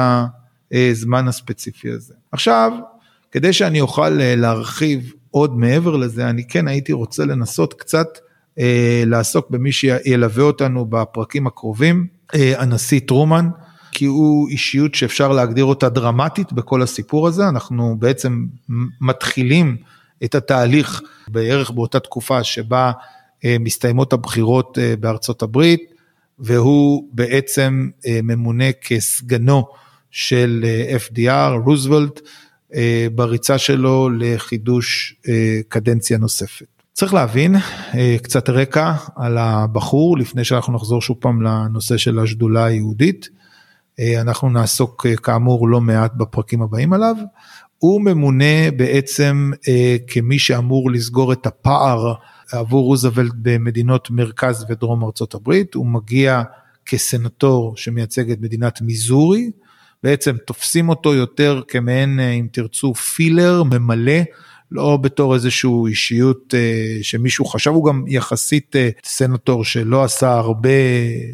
הזמן 0.72 1.28
הספציפי 1.28 1.92
הזה. 1.92 2.14
עכשיו, 2.32 2.72
כדי 3.32 3.54
שאני 3.54 3.82
אוכל 3.82 4.22
אה, 4.22 4.36
להרחיב 4.36 5.14
עוד 5.32 5.58
מעבר 5.58 5.96
לזה, 5.96 6.30
אני 6.30 6.48
כן 6.48 6.68
הייתי 6.68 6.94
רוצה 6.94 7.26
לנסות 7.26 7.74
קצת 7.74 8.08
לעסוק 9.06 9.50
במי 9.50 9.72
שילווה 9.72 10.44
אותנו 10.44 10.86
בפרקים 10.86 11.48
הקרובים, 11.48 12.08
אה, 12.36 12.62
הנשיא 12.62 13.00
טרומן. 13.00 13.50
כי 13.94 14.06
הוא 14.06 14.50
אישיות 14.50 14.96
שאפשר 14.96 15.32
להגדיר 15.32 15.66
אותה 15.66 15.90
דרמטית 15.90 16.54
בכל 16.54 16.82
הסיפור 16.82 17.28
הזה, 17.28 17.50
אנחנו 17.50 17.96
בעצם 18.00 18.46
מתחילים 19.02 19.78
את 20.24 20.36
התהליך 20.36 21.02
בערך 21.28 21.72
באותה 21.72 22.00
תקופה 22.00 22.44
שבה 22.44 22.92
אה, 23.46 23.56
מסתיימות 23.60 24.14
הבחירות 24.14 24.78
בארצות 25.00 25.42
הברית, 25.42 25.82
והוא 26.40 27.10
בעצם 27.14 27.90
ממונה 28.24 28.72
כסגנו 28.72 29.68
של 30.12 30.66
FDR, 31.08 31.52
רוזוולט, 31.66 32.20
בריצה 33.16 33.58
שלו 33.58 34.10
לחידוש 34.10 35.16
קדנציה 35.68 36.18
נוספת. 36.18 36.81
צריך 37.02 37.14
להבין 37.14 37.56
אה, 37.96 38.16
קצת 38.24 38.50
רקע 38.50 38.94
על 39.16 39.38
הבחור 39.38 40.18
לפני 40.18 40.44
שאנחנו 40.44 40.74
נחזור 40.74 41.02
שוב 41.02 41.18
פעם 41.20 41.42
לנושא 41.42 41.98
של 41.98 42.20
השדולה 42.20 42.66
היהודית. 42.66 43.30
אה, 44.00 44.22
אנחנו 44.22 44.50
נעסוק 44.50 45.06
אה, 45.06 45.16
כאמור 45.16 45.70
לא 45.70 45.82
מעט 45.82 46.14
בפרקים 46.18 46.62
הבאים 46.62 46.94
עליו. 46.94 47.16
הוא 47.78 48.02
ממונה 48.02 48.72
בעצם 48.78 49.52
כמי 50.08 50.40
שאמור 50.40 50.92
לסגור 50.92 51.34
את 51.34 51.46
הפער 51.46 52.14
עבור 52.52 52.84
רוזוולט 52.86 53.34
במדינות 53.36 54.12
מרכז 54.12 54.66
ודרום 54.70 55.04
ארצות 55.04 55.34
הברית. 55.34 55.74
הוא 55.74 55.86
מגיע 55.86 56.42
כסנטור 56.86 57.78
שמייצג 57.78 58.32
את 58.32 58.42
מדינת 58.42 58.82
מיזורי. 58.82 59.52
בעצם 60.04 60.36
תופסים 60.46 60.90
אותו 60.90 61.14
יותר 61.14 61.62
כמעין 61.68 62.20
אם 62.20 62.48
תרצו 62.52 62.94
פילר 62.94 63.64
ממלא 63.64 64.22
לא 64.72 64.98
בתור 64.98 65.34
איזשהו 65.34 65.88
אישיות 65.88 66.54
אה, 66.54 66.98
שמישהו 67.02 67.46
חשב, 67.46 67.72
הוא 67.72 67.86
גם 67.86 68.04
יחסית 68.08 68.76
אה, 68.76 68.90
סנטור 69.04 69.66
שלא 69.66 70.04
עשה 70.04 70.32
הרבה 70.32 70.70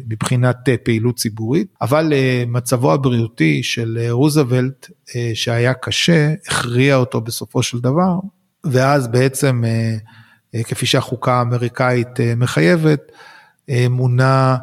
מבחינת 0.08 0.68
אה, 0.68 0.76
פעילות 0.76 1.16
ציבורית, 1.16 1.74
אבל 1.80 2.12
מצבו 2.46 2.92
הבריאותי 2.92 3.62
של 3.62 3.98
רוזוולט 4.10 4.90
שהיה 5.34 5.74
קשה, 5.74 6.32
הכריע 6.46 6.96
אותו 6.96 7.20
בסופו 7.20 7.62
של 7.62 7.78
דבר, 7.78 8.18
ואז 8.64 9.08
בעצם 9.08 9.62
כפי 10.64 10.86
שהחוקה 10.86 11.34
האמריקאית 11.34 12.08
מחייבת, 12.36 13.12
מונה 13.90 14.56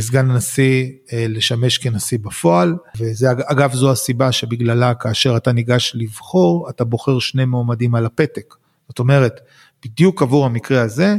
סגן 0.00 0.30
הנשיא 0.30 0.90
אה, 1.12 1.26
לשמש 1.28 1.78
כנשיא 1.78 2.18
בפועל, 2.22 2.76
וזה 2.98 3.26
אגב 3.30 3.72
זו 3.72 3.90
הסיבה 3.90 4.32
שבגללה 4.32 4.94
כאשר 4.94 5.36
אתה 5.36 5.52
ניגש 5.52 5.92
לבחור, 5.94 6.70
אתה 6.70 6.84
בוחר 6.84 7.18
שני 7.18 7.44
מועמדים 7.44 7.94
על 7.94 8.06
הפתק. 8.06 8.54
זאת 8.88 8.98
אומרת, 8.98 9.40
בדיוק 9.84 10.22
עבור 10.22 10.46
המקרה 10.46 10.82
הזה, 10.82 11.16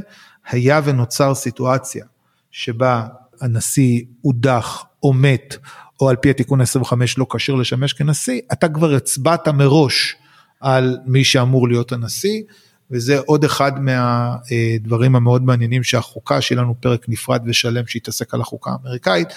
היה 0.50 0.82
ונוצר 0.84 1.36
סיטואציה 1.36 2.06
שבה 2.52 3.08
הנשיא 3.42 4.02
הודח 4.22 4.86
או 5.04 5.14
מת, 5.14 5.56
או 6.02 6.10
על 6.10 6.16
פי 6.16 6.30
התיקון 6.30 6.62
25 6.62 7.18
לא 7.18 7.26
כשיר 7.34 7.56
לשמש 7.56 7.94
כנשיא, 7.94 8.42
אתה 8.54 8.70
כבר 8.70 8.94
הצבעת 8.94 9.48
מראש 9.48 10.16
על 10.60 10.98
מי 11.06 11.24
שאמור 11.24 11.68
להיות 11.68 11.92
הנשיא, 11.92 12.42
וזה 12.92 13.20
עוד 13.20 13.44
אחד 13.44 13.72
מהדברים 13.80 15.16
המאוד 15.16 15.44
מעניינים 15.44 15.84
שהחוקה 15.84 16.42
שלנו 16.42 16.76
פרק 16.80 17.06
נפרד 17.08 17.42
ושלם 17.46 17.88
שהתעסק 17.88 18.34
על 18.34 18.42
החוקה 18.42 18.72
האמריקאית 18.72 19.28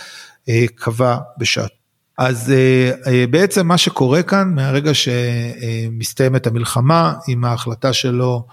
קבע 0.75 1.17
בשעת. 1.39 1.71
אז 2.19 2.53
בעצם 3.31 3.67
מה 3.67 3.79
שקורה 3.79 4.23
כאן 4.23 4.55
מהרגע 4.55 4.91
שמסתיימת 4.95 6.47
המלחמה 6.47 7.15
עם 7.29 7.45
ההחלטה 7.45 7.93
שלו 7.93 8.47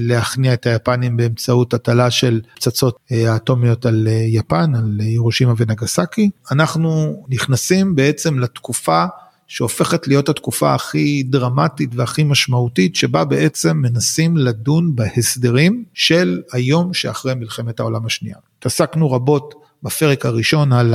להכניע 0.00 0.52
את 0.52 0.66
היפנים 0.66 1.16
באמצעות 1.16 1.74
הטלה 1.74 2.10
של 2.10 2.40
פצצות 2.54 2.98
האטומיות 3.10 3.86
על 3.86 4.08
יפן, 4.26 4.74
על 4.74 5.00
ירושימה 5.00 5.52
ונגסקי, 5.56 6.30
אנחנו 6.50 7.22
נכנסים 7.28 7.94
בעצם 7.94 8.38
לתקופה 8.38 9.04
שהופכת 9.50 10.06
להיות 10.08 10.28
התקופה 10.28 10.74
הכי 10.74 11.22
דרמטית 11.22 11.90
והכי 11.94 12.24
משמעותית, 12.24 12.96
שבה 12.96 13.24
בעצם 13.24 13.76
מנסים 13.76 14.36
לדון 14.36 14.96
בהסדרים 14.96 15.84
של 15.94 16.40
היום 16.52 16.94
שאחרי 16.94 17.34
מלחמת 17.34 17.80
העולם 17.80 18.06
השנייה. 18.06 18.36
התעסקנו 18.58 19.10
רבות 19.10 19.54
בפרק 19.82 20.26
הראשון 20.26 20.72
על 20.72 20.94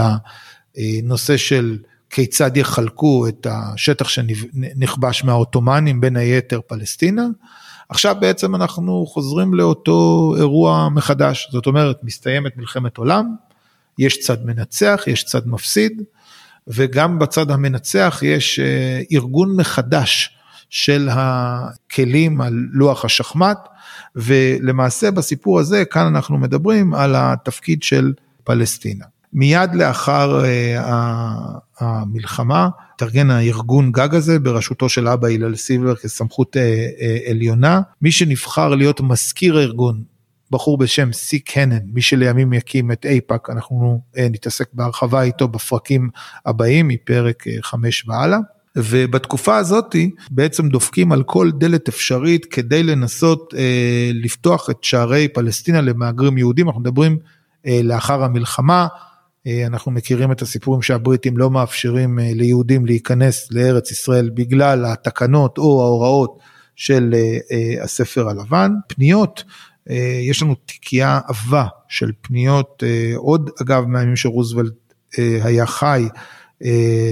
הנושא 0.78 1.38
של 1.38 1.78
כיצד 2.10 2.58
יחלקו 2.58 3.28
את 3.28 3.48
השטח 3.50 4.08
שנכבש 4.08 5.24
מהעות'מאנים, 5.24 6.02
בין 6.02 6.16
היתר 6.18 6.60
פלסטינה. 6.68 7.28
עכשיו 7.90 8.16
בעצם 8.20 8.56
אנחנו 8.56 9.06
חוזרים 9.06 9.54
לאותו 9.54 10.34
אירוע 10.38 10.90
מחדש, 10.90 11.50
זאת 11.52 11.66
אומרת 11.66 12.04
מסתיימת 12.04 12.58
מלחמת 12.58 12.98
עולם, 12.98 13.36
יש 14.00 14.20
צד 14.20 14.46
מנצח, 14.46 15.04
יש 15.08 15.24
צד 15.24 15.48
מפסיד, 15.48 16.02
וגם 16.68 17.20
בצד 17.20 17.52
המנצח 17.52 18.20
יש 18.24 18.60
אה, 18.60 19.02
ארגון 19.12 19.56
מחדש 19.56 20.38
של 20.70 21.10
הכלים 21.12 22.42
על 22.42 22.54
לוח 22.72 23.06
השחמט, 23.06 23.58
ולמעשה 24.16 25.12
בסיפור 25.12 25.60
הזה 25.60 25.86
כאן 25.86 26.06
אנחנו 26.06 26.38
מדברים 26.38 26.94
על 26.94 27.16
התפקיד 27.18 27.84
של 27.84 28.14
פלסטינה. 28.44 29.06
מיד 29.34 29.76
לאחר 29.76 30.42
uh, 30.42 30.46
המלחמה 31.80 32.70
התארגן 32.96 33.32
הארגון 33.32 33.92
גג 33.92 34.16
הזה 34.16 34.40
בראשותו 34.40 34.90
של 34.90 35.08
אבא 35.08 35.28
הלל 35.28 35.56
סילבר 35.56 35.96
כסמכות 35.96 36.56
uh, 36.56 37.30
עליונה. 37.30 37.82
מי 38.02 38.12
שנבחר 38.12 38.76
להיות 38.76 39.02
מזכיר 39.02 39.58
הארגון 39.58 40.04
בחור 40.52 40.78
בשם 40.78 41.14
סי 41.14 41.40
קנן, 41.40 41.80
מי 41.94 42.02
שלימים 42.02 42.54
יקים 42.54 42.92
את 42.92 43.06
אייפאק, 43.06 43.50
אנחנו 43.50 44.02
אה, 44.18 44.28
נתעסק 44.32 44.74
בהרחבה 44.74 45.22
איתו 45.22 45.48
בפרקים 45.48 46.10
הבאים 46.46 46.88
מפרק 46.88 47.44
5 47.62 48.06
אה, 48.10 48.16
והלאה. 48.16 48.40
ובתקופה 48.78 49.58
הזאתי 49.58 50.12
בעצם 50.32 50.70
דופקים 50.70 51.12
על 51.12 51.24
כל 51.24 51.52
דלת 51.52 51.88
אפשרית 51.88 52.46
כדי 52.46 52.84
לנסות 52.84 53.54
אה, 53.58 54.12
לפתוח 54.14 54.70
את 54.70 54.84
שערי 54.84 55.28
פלסטינה 55.28 55.82
למהגרים 55.82 56.38
יהודים, 56.38 56.68
אנחנו 56.68 56.82
מדברים 56.82 57.18
אה, 57.68 57.80
לאחר 57.84 58.24
המלחמה, 58.24 58.88
אה, 59.48 59.66
אנחנו 59.66 59.92
מכירים 59.92 60.32
את 60.32 60.42
הסיפורים 60.42 60.82
שהבריטים 60.82 61.38
לא 61.38 61.52
מאפשרים 61.52 62.20
אה, 62.20 62.32
ליהודים 62.34 62.86
להיכנס 62.86 63.52
לארץ 63.52 63.92
ישראל 63.92 64.30
בגלל 64.34 64.86
התקנות 64.86 65.58
או 65.58 65.84
ההוראות 65.84 66.40
של 66.76 67.14
אה, 67.14 67.38
אה, 67.52 67.84
הספר 67.84 68.30
הלבן, 68.30 68.72
פניות 68.88 69.44
יש 70.30 70.42
לנו 70.42 70.56
תיקייה 70.56 71.20
עבה 71.28 71.66
של 71.88 72.12
פניות, 72.22 72.84
אה, 72.86 73.14
עוד 73.16 73.50
אגב 73.62 73.86
מהימים 73.86 74.16
שרוזוולט 74.16 74.74
אה, 75.20 75.40
היה 75.44 75.66
חי, 75.66 76.08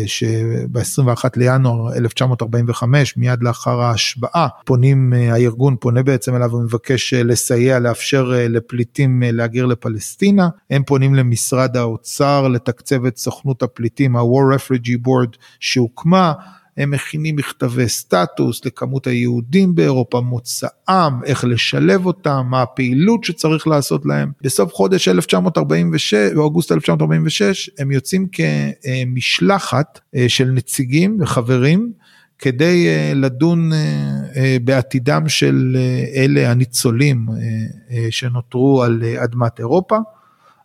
שב-21 0.06 1.24
לינואר 1.36 1.94
1945 1.94 3.18
מיד 3.18 3.44
לאחר 3.44 3.82
ההשבעה 3.82 4.48
פונים 4.66 5.14
הארגון 5.14 5.76
פונה 5.80 6.04
בעצם 6.04 6.36
אליו 6.36 6.52
ומבקש 6.54 7.14
לסייע 7.14 7.80
לאפשר 7.80 8.32
לפליטים 8.50 9.24
להגר 9.26 9.66
לפלסטינה. 9.66 10.50
הם 10.70 10.84
פונים 10.84 11.16
למשרד 11.16 11.78
האוצר 11.78 12.48
לתקצב 12.48 13.06
את 13.06 13.18
סוכנות 13.18 13.64
הפליטים 13.64 14.16
ה-War 14.16 14.56
Refugee 14.58 15.08
Board 15.08 15.38
שהוקמה 15.60 16.34
הם 16.78 16.92
מכינים 16.92 17.36
מכתבי 17.36 17.90
סטטוס 17.90 18.66
לכמות 18.66 19.08
היהודים 19.08 19.76
באירופה, 19.76 20.22
מוצאם, 20.22 21.24
איך 21.26 21.46
לשלב 21.46 22.06
אותם, 22.06 22.46
מה 22.50 22.62
הפעילות 22.62 23.24
שצריך 23.24 23.68
לעשות 23.68 24.06
להם. 24.06 24.32
בסוף 24.42 24.74
חודש 24.74 25.08
1946, 25.08 26.14
באוגוסט 26.14 26.72
1946, 26.72 27.70
הם 27.80 27.92
יוצאים 27.92 28.28
כמשלחת 28.28 30.00
אה, 30.16 30.26
של 30.30 30.46
נציגים 30.46 31.18
וחברים. 31.22 31.92
כדי 32.40 32.88
אה, 32.88 33.12
לדון 33.16 33.74
אה, 33.74 34.58
בעתידם 34.64 35.24
של 35.28 35.78
אלה 36.16 36.52
הניצולים 36.52 37.26
שנותרו 38.10 38.84
על 38.84 39.04
אדמת 39.24 39.60
אירופה. 39.60 39.98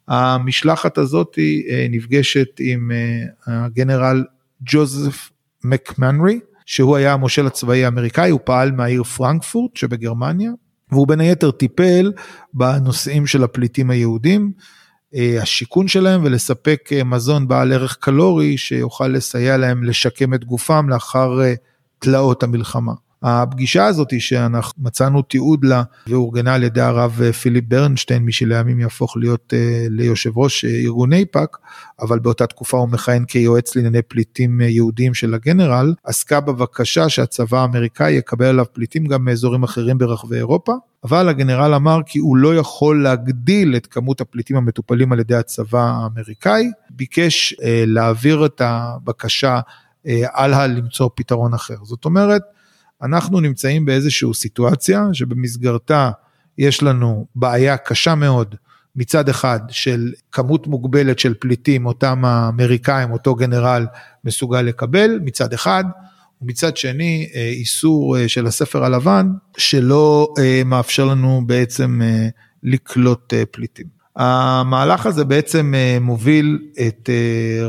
המשלחת 0.09 0.99
הזאת 0.99 1.39
נפגשת 1.91 2.49
עם 2.61 2.91
הגנרל 3.47 4.25
ג'וזף 4.63 5.31
מקמנרי, 5.65 6.41
שהוא 6.67 6.97
היה 6.97 7.13
המושל 7.13 7.47
הצבאי 7.47 7.85
האמריקאי, 7.85 8.31
הוא 8.31 8.41
פעל 8.45 8.73
מהעיר 8.73 9.03
פרנקפורט 9.03 9.77
שבגרמניה, 9.77 10.51
והוא 10.93 11.09
בין 11.09 11.21
היתר 11.21 11.51
טיפל 11.51 12.13
בנושאים 12.55 13.27
של 13.27 13.45
הפליטים 13.45 13.91
היהודים, 13.91 14.53
אה, 15.15 15.43
השיכון 15.43 15.89
שלהם 15.89 16.25
ולספק 16.25 16.91
אה, 16.93 17.05
מזון 17.05 17.49
בעל 17.49 17.73
ערך 17.73 17.97
קלורי 18.01 18.57
שיוכל 18.57 19.09
לסייע 19.09 19.57
להם 19.57 19.85
לשקם 19.85 20.35
את 20.35 20.45
גופם 20.45 20.89
לאחר 20.89 21.43
אה, 21.43 21.55
תלאות 21.99 22.43
המלחמה. 22.43 22.93
הפגישה 23.23 23.87
הזאת 23.87 24.21
שאנחנו 24.21 24.83
מצאנו 24.83 25.23
תיעוד 25.23 25.65
לה 25.65 25.83
ואורגנה 26.07 26.55
על 26.55 26.63
ידי 26.63 26.81
הרב 26.81 27.21
פיליפ 27.33 27.65
ברנשטיין, 27.69 28.23
מי 28.23 28.33
שלימים 28.33 28.81
יהפוך 28.81 29.17
להיות 29.17 29.53
uh, 29.53 29.91
ליושב 29.91 30.39
ראש 30.39 30.65
uh, 30.65 30.69
ארגון 30.69 31.13
איפא"ק, 31.13 31.59
אבל 32.01 32.19
באותה 32.19 32.47
תקופה 32.47 32.79
הוא 32.79 32.89
מכהן 32.89 33.25
כיועץ 33.25 33.77
לענייני 33.77 34.03
פליטים 34.03 34.61
יהודים 34.61 35.15
של 35.15 35.35
הגנרל, 35.35 35.95
עסקה 36.05 36.41
בבקשה 36.41 37.09
שהצבא 37.09 37.61
האמריקאי 37.61 38.13
יקבל 38.13 38.47
עליו 38.47 38.65
פליטים 38.73 39.07
גם 39.07 39.25
מאזורים 39.25 39.63
אחרים 39.63 39.99
ברחבי 39.99 40.37
אירופה, 40.37 40.73
אבל 41.05 41.29
הגנרל 41.29 41.75
אמר 41.75 42.01
כי 42.07 42.19
הוא 42.19 42.37
לא 42.37 42.55
יכול 42.55 43.03
להגדיל 43.03 43.77
את 43.77 43.87
כמות 43.87 44.21
הפליטים 44.21 44.57
המטופלים 44.57 45.13
על 45.13 45.21
ידי 45.21 45.35
הצבא 45.35 45.81
האמריקאי, 45.81 46.71
ביקש 46.91 47.53
uh, 47.53 47.57
להעביר 47.87 48.47
את 48.47 48.61
הבקשה 48.65 49.61
הלאה 50.35 50.67
למצוא 50.67 51.09
פתרון 51.15 51.55
אחר. 51.55 51.75
זאת 51.83 52.05
אומרת, 52.05 52.43
אנחנו 53.03 53.41
נמצאים 53.41 53.85
באיזושהי 53.85 54.35
סיטואציה 54.35 55.05
שבמסגרתה 55.13 56.11
יש 56.59 56.83
לנו 56.83 57.27
בעיה 57.35 57.77
קשה 57.77 58.15
מאוד 58.15 58.55
מצד 58.97 59.29
אחד 59.29 59.61
של 59.69 60.13
כמות 60.33 60.67
מוגבלת 60.67 61.19
של 61.19 61.35
פליטים 61.35 61.87
אותם 61.87 62.25
האמריקאים 62.25 63.11
אותו 63.11 63.35
גנרל 63.35 63.87
מסוגל 64.25 64.63
לקבל 64.63 65.19
מצד 65.25 65.53
אחד 65.53 65.85
ומצד 66.43 66.77
שני 66.77 67.29
אה, 67.35 67.49
איסור 67.49 68.19
אה, 68.19 68.29
של 68.29 68.47
הספר 68.47 68.85
הלבן 68.85 69.31
שלא 69.57 70.35
אה, 70.39 70.63
מאפשר 70.65 71.05
לנו 71.05 71.43
בעצם 71.47 72.01
לקלוט 72.63 73.35
פליטים. 73.51 73.87
המהלך 74.17 75.07
הזה 75.07 75.25
בעצם 75.25 75.75
מוביל 76.01 76.59
את 76.87 77.11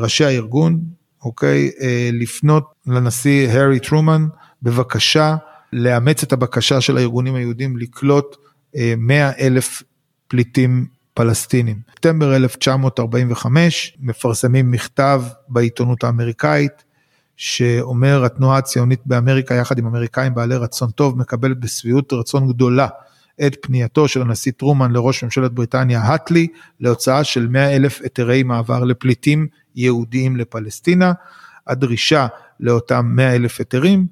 ראשי 0.01 0.25
הארגון, 0.25 0.79
אוקיי, 1.23 1.71
לפנות 2.13 2.63
לנשיא 2.87 3.49
הארי 3.49 3.79
טרומן 3.79 4.27
בבקשה 4.63 5.35
לאמץ 5.73 6.23
את 6.23 6.33
הבקשה 6.33 6.81
של 6.81 6.97
הארגונים 6.97 7.35
היהודים 7.35 7.77
לקלוט 7.77 8.35
100 8.97 9.29
אה, 9.29 9.31
אלף 9.39 9.83
פליטים 10.27 10.85
פלסטינים. 11.13 11.79
בספטמבר 11.89 12.35
1945 12.35 13.97
מפרסמים 13.99 14.71
מכתב 14.71 15.23
בעיתונות 15.47 16.03
האמריקאית 16.03 16.83
שאומר 17.37 18.25
התנועה 18.25 18.57
הציונית 18.57 18.99
באמריקה 19.05 19.55
יחד 19.55 19.79
עם 19.79 19.85
אמריקאים 19.85 20.35
בעלי 20.35 20.55
רצון 20.55 20.91
טוב 20.91 21.17
מקבלת 21.17 21.59
בשביעות 21.59 22.13
רצון 22.13 22.47
גדולה 22.47 22.87
את 23.47 23.55
פנייתו 23.61 24.07
של 24.07 24.21
הנשיא 24.21 24.51
טרומן 24.57 24.91
לראש 24.91 25.23
ממשלת 25.23 25.51
בריטניה 25.51 26.01
האטלי 26.01 26.47
להוצאה 26.79 27.23
של 27.23 27.47
100 27.47 27.75
אלף 27.75 28.01
היתרי 28.01 28.43
מעבר 28.43 28.83
לפליטים 28.83 29.47
יהודיים 29.75 30.37
לפלסטינה. 30.37 31.13
הדרישה 31.67 32.27
לאותם 32.59 33.05
100 33.15 33.35
אלף 33.35 33.59
היתרים, 33.59 34.07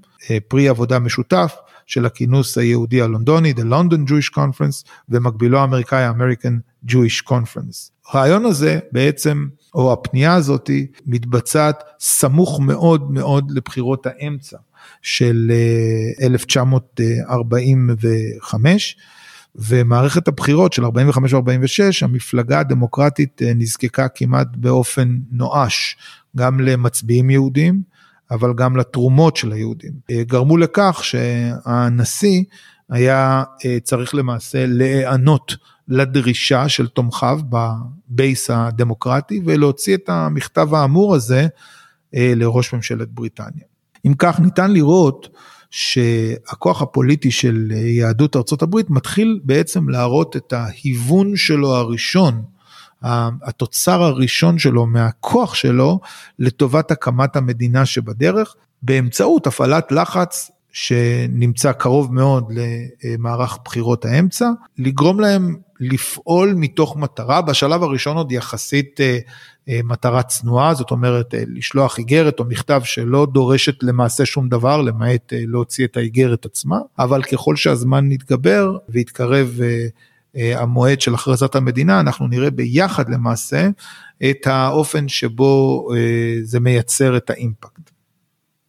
פרי 0.48 0.70
עבודה 0.70 1.00
משותף 1.00 1.56
של 1.86 2.06
הכינוס 2.06 2.58
היהודי 2.58 3.02
הלונדוני, 3.02 3.52
The 3.52 3.64
London 3.64 4.10
Jewish 4.10 4.32
Conference, 4.36 4.88
ומקבילו 5.10 5.60
האמריקאי 5.60 6.04
ה-American 6.04 6.54
Jewish 6.92 7.24
Conference. 7.30 7.92
הרעיון 8.12 8.46
הזה 8.46 8.80
בעצם, 8.92 9.48
או 9.74 9.94
הפנייה 9.94 10.34
הזאתי, 10.34 10.88
מתבצעת 11.06 11.84
סמוך 12.00 12.60
מאוד 12.60 13.12
מאוד 13.12 13.52
לבחירות 13.52 14.06
האמצע 14.06 14.58
של 15.02 15.52
1945. 16.22 18.98
אה, 19.00 19.04
ומערכת 19.58 20.28
הבחירות 20.28 20.74
של 20.74 20.86
45 20.86 21.34
ו-46, 21.34 21.80
המפלגה 22.02 22.60
הדמוקרטית 22.60 23.42
אה, 23.42 23.52
נזקקה 23.56 24.08
כמעט 24.08 24.48
באופן 24.56 25.18
נואש 25.32 25.98
גם 26.36 26.60
למצביעים 26.60 27.30
יהודים, 27.30 27.82
אבל 28.32 28.54
גם 28.54 28.78
לתרומות 28.78 29.36
של 29.36 29.52
היהודים. 29.52 29.92
אה, 30.12 30.24
גרמו 30.24 30.58
לכך 30.58 31.00
שהנשיא 31.04 32.44
היה 32.90 33.44
צריך 33.84 34.16
למעשה 34.16 34.66
להיענות 34.68 35.56
לדרישה 35.88 36.70
של 36.70 36.88
תומכיו 36.88 37.40
בבייס 37.50 38.50
הדמוקרטי 38.50 39.42
ולהוציא 39.46 39.96
את 39.96 40.10
המכתב 40.10 40.74
האמור 40.74 41.16
הזה 41.16 41.48
לראש 42.14 42.74
ממשלת 42.74 43.08
בריטניה. 43.12 43.64
אם 44.06 44.14
כך 44.18 44.40
ניתן 44.40 44.72
לראות 44.72 45.30
שהכוח 45.70 46.82
הפוליטי 46.82 47.32
של 47.32 47.72
יהדות 47.72 48.36
ארצות 48.36 48.62
הברית 48.62 48.90
מתחיל 48.90 49.40
בעצם 49.44 49.90
להראות 49.90 50.36
את 50.36 50.54
ההיוון 50.54 51.36
שלו 51.36 51.76
הראשון, 51.76 52.44
התוצר 53.04 54.04
הראשון 54.04 54.60
שלו 54.60 54.86
מהכוח 54.86 55.54
שלו 55.54 56.00
לטובת 56.40 56.92
הקמת 56.92 57.36
המדינה 57.36 57.86
שבדרך, 57.86 58.56
באמצעות 58.82 59.48
הפעלת 59.48 59.92
לחץ 59.92 60.52
שנמצא 60.72 61.72
קרוב 61.72 62.14
מאוד 62.14 62.54
למערך 63.04 63.58
בחירות 63.66 64.06
האמצע, 64.06 64.50
לגרום 64.78 65.20
להם 65.20 65.56
לפעול 65.80 66.54
מתוך 66.58 66.98
מטרה, 66.98 67.42
בשלב 67.42 67.84
הראשון 67.84 68.18
עוד 68.18 68.32
יחסית 68.32 69.02
אה, 69.02 69.18
אה, 69.70 69.80
מטרה 69.84 70.24
צנועה, 70.24 70.74
זאת 70.74 70.92
אומרת 70.92 71.34
אה, 71.34 71.44
לשלוח 71.48 71.98
איגרת 71.98 72.40
או 72.40 72.46
מכתב 72.46 72.82
שלא 72.84 73.28
דורשת 73.34 73.84
למעשה 73.84 74.26
שום 74.26 74.50
דבר, 74.50 74.82
למעט 74.82 75.34
להוציא 75.36 75.86
את 75.86 75.98
האיגרת 75.98 76.46
עצמה, 76.46 76.78
אבל 77.00 77.24
ככל 77.24 77.56
שהזמן 77.56 78.10
נתגבר 78.10 78.78
והתקרב 78.90 79.60
המועד 80.36 81.02
של 81.02 81.14
הכרזת 81.14 81.56
המדינה, 81.56 82.00
אנחנו 82.00 82.28
נראה 82.28 82.52
ביחד 82.52 83.10
למעשה 83.10 83.70
את 84.30 84.48
האופן 84.48 85.08
שבו 85.08 85.88
זה 86.44 86.60
מייצר 86.60 87.18
את 87.18 87.30
האימפקט. 87.30 87.92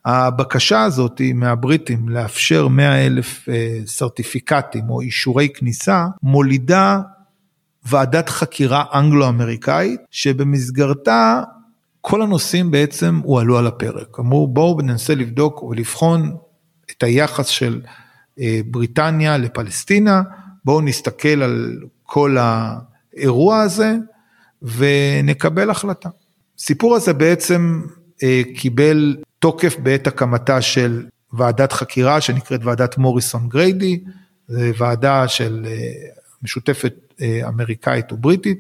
הבקשה 0.05 0.83
הזאת 0.83 1.21
מהבריטים 1.35 2.09
לאפשר 2.09 2.69
100 2.69 3.07
אלף 3.07 3.49
אה, 3.49 3.79
סרטיפיקטים 3.87 4.91
או 4.91 5.01
אישורי 5.01 5.49
כניסה 5.55 6.07
מולידה 6.23 7.01
ועדת 7.87 8.29
חקירה 8.29 8.85
אנגלו-אמריקאית 8.95 10.01
שבמסגרתה 10.11 11.43
כל 12.01 12.23
הנושאים 12.23 12.71
בעצם 12.71 13.21
הועלו 13.25 13.59
על 13.59 13.67
הפרק. 13.67 14.19
אמרו 14.19 14.49
בואו 14.49 14.81
ננסה 14.81 15.15
לבדוק 15.15 15.63
ולבחון 15.63 16.37
את 16.91 17.03
היחס 17.03 17.47
של 17.47 17.81
אה, 18.41 18.61
בריטניה 18.67 19.39
לפלסטינה, 19.39 20.23
בואו 20.69 20.81
נסתכל 20.81 21.43
על 21.43 21.79
כל 22.03 22.37
האירוע 22.41 23.61
הזה 23.61 23.95
ונקבל 24.63 25.71
החלטה. 25.71 26.09
הסיפור 26.59 26.97
הזה 26.97 27.13
בעצם 27.13 27.83
אה, 28.23 28.43
קיבל 28.55 29.17
תוקף 29.39 29.77
בעת 29.79 30.07
הקמתה 30.07 30.63
של 30.63 31.07
ועדת 31.33 31.73
חקירה 31.73 32.21
שנקראת 32.21 32.61
ועדת 32.65 32.99
מוריסון 32.99 33.49
גריידי, 33.49 34.01
זו 34.49 34.61
ועדה 34.79 35.29
של 35.29 35.67
אה, 35.69 35.93
משותפת 36.43 36.95
אה, 37.21 37.49
אמריקאית 37.49 38.13
ובריטית, 38.13 38.59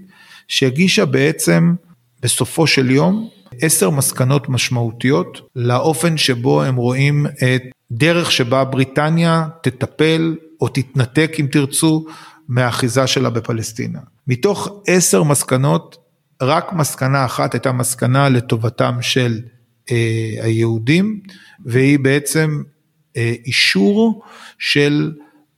שהגישה 0.48 1.04
בעצם 1.04 1.74
בסופו 2.22 2.66
של 2.66 2.90
יום 2.90 3.28
עשר 3.60 3.90
מסקנות 3.90 4.48
משמעותיות 4.48 5.40
לאופן 5.56 6.16
שבו 6.16 6.62
הם 6.62 6.76
רואים 6.76 7.26
את 7.26 7.62
דרך 7.90 8.32
שבה 8.32 8.64
בריטניה 8.64 9.48
תטפל 9.62 10.34
או 10.60 10.68
תתנתק 10.68 11.32
אם 11.40 11.46
תרצו 11.52 12.06
מהאחיזה 12.48 13.06
שלה 13.06 13.30
בפלסטינה. 13.30 13.98
מתוך 14.26 14.68
עשר 14.86 15.22
מסקנות, 15.22 15.96
רק 16.42 16.72
מסקנה 16.72 17.24
אחת 17.24 17.54
הייתה 17.54 17.72
מסקנה 17.72 18.28
לטובתם 18.28 18.98
של 19.00 19.40
אה, 19.90 20.34
היהודים, 20.40 21.20
והיא 21.64 21.98
בעצם 21.98 22.62
אה, 23.16 23.34
אישור 23.46 24.22
של 24.58 25.12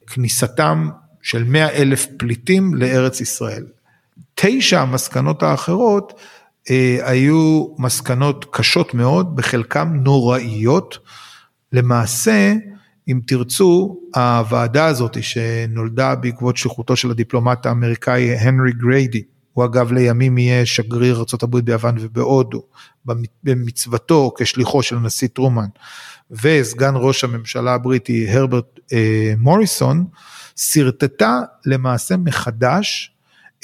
כניסתם 0.07 0.89
של 1.23 1.45
100 1.45 1.71
אלף 1.71 2.07
פליטים 2.17 2.75
לארץ 2.75 3.21
ישראל. 3.21 3.67
תשע 4.35 4.81
המסקנות 4.81 5.43
האחרות 5.43 6.21
אה, 6.71 6.99
היו 7.03 7.67
מסקנות 7.79 8.47
קשות 8.51 8.95
מאוד, 8.95 9.37
בחלקם 9.37 9.95
נוראיות. 9.95 10.99
למעשה, 11.73 12.55
אם 13.09 13.21
תרצו, 13.27 14.01
הוועדה 14.15 14.87
הזאת 14.87 15.23
שנולדה 15.23 16.15
בעקבות 16.15 16.57
שליחותו 16.57 16.97
של 16.97 17.11
הדיפלומט 17.11 17.67
האמריקאי 17.67 18.35
הנרי 18.35 18.73
גריידי, 18.73 19.23
הוא 19.53 19.65
אגב 19.65 19.93
לימים 19.93 20.39
יהיה 20.39 20.67
שגריר 20.67 21.17
ארה"ב 21.17 21.59
ביוון 21.59 21.95
ובהודו, 22.01 22.63
במצוותו 23.45 24.33
כשליחו 24.39 24.83
של 24.83 24.97
הנשיא 24.97 25.29
טרומן, 25.29 25.67
וסגן 26.31 26.93
ראש 26.97 27.25
הממשלה 27.25 27.75
הבריטי 27.75 28.31
הרברט 28.31 28.79
אה, 28.93 29.35
מוריסון, 29.39 30.05
שרטטה 30.57 31.41
למעשה 31.67 32.17
מחדש 32.17 33.13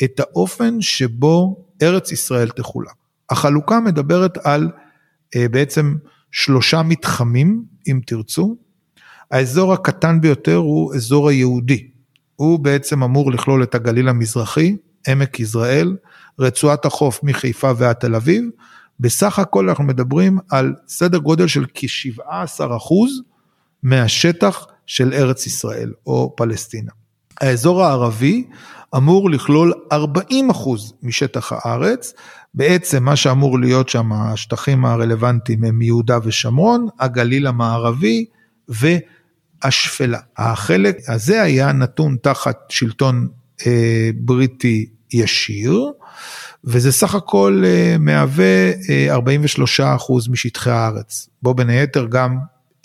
את 0.05 0.21
האופן 0.21 0.81
שבו 0.81 1.65
ארץ 1.83 2.13
ישראל 2.13 2.49
תחולק. 2.49 2.95
החלוקה 3.31 3.81
מדברת 3.81 4.39
על 4.47 4.71
אה, 5.37 5.49
בעצם 5.49 5.97
שלושה 6.33 6.83
מתחמים, 6.83 7.65
אם 7.89 8.01
תרצו. 8.07 8.57
האזור 9.31 9.73
הקטן 9.73 10.21
ביותר 10.21 10.57
הוא 10.57 10.95
אזור 10.95 11.29
היהודי. 11.29 11.89
הוא 12.37 12.59
בעצם 12.59 13.03
אמור 13.03 13.33
לכלול 13.33 13.63
את 13.63 13.75
הגליל 13.75 14.09
המזרחי, 14.09 14.77
עמק 15.09 15.41
יזרעאל, 15.41 15.97
רצועת 16.39 16.85
החוף 16.85 17.21
מחיפה 17.23 17.71
ועד 17.77 17.97
תל 17.97 18.15
אביב, 18.15 18.45
בסך 19.01 19.39
הכל 19.39 19.69
אנחנו 19.69 19.85
מדברים 19.85 20.39
על 20.51 20.75
סדר 20.89 21.19
גודל 21.19 21.47
של 21.47 21.65
כ-17% 21.75 22.63
מהשטח 23.83 24.67
של 24.87 25.13
ארץ 25.13 25.47
ישראל 25.47 25.93
או 26.07 26.35
פלסטינה. 26.37 26.93
האזור 27.41 27.85
הערבי 27.85 28.45
אמור 28.97 29.31
לכלול 29.31 29.73
40% 29.93 29.95
משטח 31.03 31.53
הארץ, 31.53 32.15
בעצם 32.55 33.05
מה 33.05 33.17
שאמור 33.17 33.59
להיות 33.59 33.89
שם 33.89 34.13
השטחים 34.13 34.85
הרלוונטיים 34.85 35.65
הם 35.65 35.83
יהודה 35.83 36.19
ושומרון, 36.23 36.87
הגליל 37.01 37.47
המערבי 37.47 38.25
והשפלה. 39.65 40.19
החלק 40.37 40.99
הזה 41.09 41.43
היה 41.43 41.73
נתון 41.73 42.17
תחת 42.23 42.59
שלטון 42.69 43.29
אה, 43.67 44.11
בריטי 44.15 44.87
ישיר, 45.13 45.91
וזה 46.65 46.93
סך 46.93 47.15
הכל 47.15 47.63
אה, 47.67 47.97
מהווה 47.99 48.73
43 49.11 49.81
אה, 49.81 49.95
אחוז 49.97 50.29
משטחי 50.29 50.71
הארץ, 50.71 51.29
בו 51.43 51.55
בין 51.55 51.69
היתר 51.69 52.07
גם 52.07 52.39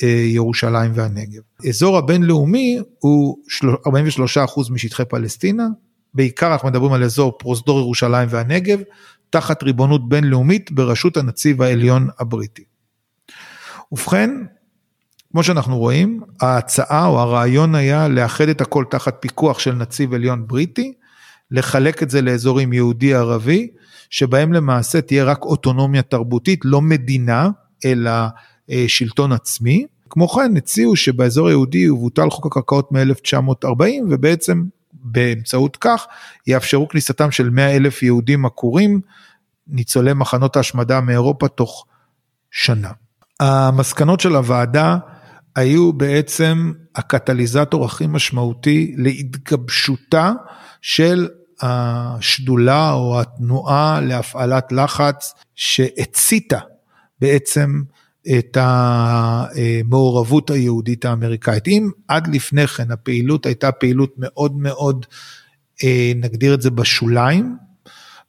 אה, 0.04 0.08
ירושלים 0.08 0.92
והנגב. 0.96 1.42
אזור 1.70 1.98
הבינלאומי 1.98 2.80
הוא 3.00 3.38
43 3.88 4.38
אחוז 4.38 4.70
משטחי 4.70 5.06
פלסטינה, 5.06 5.68
בעיקר 6.14 6.54
אנחנו 6.54 6.68
מדברים 6.68 6.94
על 6.94 7.04
אזור 7.04 7.38
פרוזדור 7.40 7.80
ירושלים 7.80 8.28
והנגב, 8.32 8.80
תחת 9.30 9.64
ריבונות 9.64 10.10
בינלאומית 10.10 10.72
בראשות 10.72 11.18
הנציב 11.18 11.62
העליון 11.62 12.08
הבריטי. 12.20 12.64
ובכן, 13.92 14.30
כמו 15.32 15.44
שאנחנו 15.44 15.78
רואים, 15.78 16.20
ההצעה 16.42 17.06
או 17.08 17.20
הרעיון 17.20 17.76
היה 17.76 18.08
לאחד 18.08 18.48
את 18.50 18.62
הכל 18.62 18.86
תחת 18.90 19.18
פיקוח 19.20 19.60
של 19.60 19.74
נציב 19.74 20.14
עליון 20.14 20.48
בריטי, 20.48 20.94
לחלק 21.52 22.04
את 22.04 22.10
זה 22.10 22.22
לאזורים 22.22 22.74
יהודי-ערבי, 22.74 23.68
שבהם 24.10 24.54
למעשה 24.54 25.02
תהיה 25.02 25.24
רק 25.24 25.44
אוטונומיה 25.44 26.02
תרבותית, 26.02 26.60
לא 26.64 26.82
מדינה, 26.82 27.50
אלא 27.86 28.12
אה, 28.72 28.86
שלטון 28.88 29.32
עצמי. 29.32 29.86
כמו 30.10 30.28
כן 30.28 30.58
הציעו 30.58 30.96
שבאזור 30.96 31.48
היהודי 31.48 31.78
יבוטל 31.78 32.30
חוק 32.30 32.46
הקרקעות 32.46 32.92
מ-1940 32.92 33.84
ובעצם 34.10 34.64
באמצעות 34.94 35.78
כך 35.82 36.06
יאפשרו 36.48 36.88
כניסתם 36.88 37.32
של 37.32 37.50
100 37.50 37.76
אלף 37.76 38.04
יהודים 38.04 38.46
עקורים, 38.46 39.02
ניצולי 39.68 40.14
מחנות 40.14 40.56
ההשמדה 40.56 41.02
מאירופה 41.02 41.48
תוך 41.48 41.86
שנה. 42.52 42.92
המסקנות 43.40 44.20
של 44.20 44.36
הוועדה 44.36 44.98
היו 45.56 45.94
בעצם 45.94 46.72
הקטליזטור 46.96 47.86
הכי 47.86 48.08
משמעותי 48.08 48.96
להתגבשותה 48.98 50.34
של 50.82 51.28
השדולה 51.62 52.94
או 52.94 53.22
התנועה 53.22 54.02
להפעלת 54.02 54.72
לחץ 54.72 55.34
שהציתה 55.56 56.60
בעצם 57.22 57.82
את 58.38 58.58
המעורבות 58.62 60.50
היהודית 60.50 61.06
האמריקאית. 61.06 61.68
אם 61.68 61.90
עד 62.08 62.28
לפני 62.28 62.68
כן 62.68 62.92
הפעילות 62.92 63.46
הייתה 63.46 63.72
פעילות 63.72 64.14
מאוד 64.18 64.58
מאוד, 64.58 65.06
אה, 65.84 66.12
נגדיר 66.16 66.54
את 66.54 66.62
זה 66.62 66.70
בשוליים, 66.70 67.56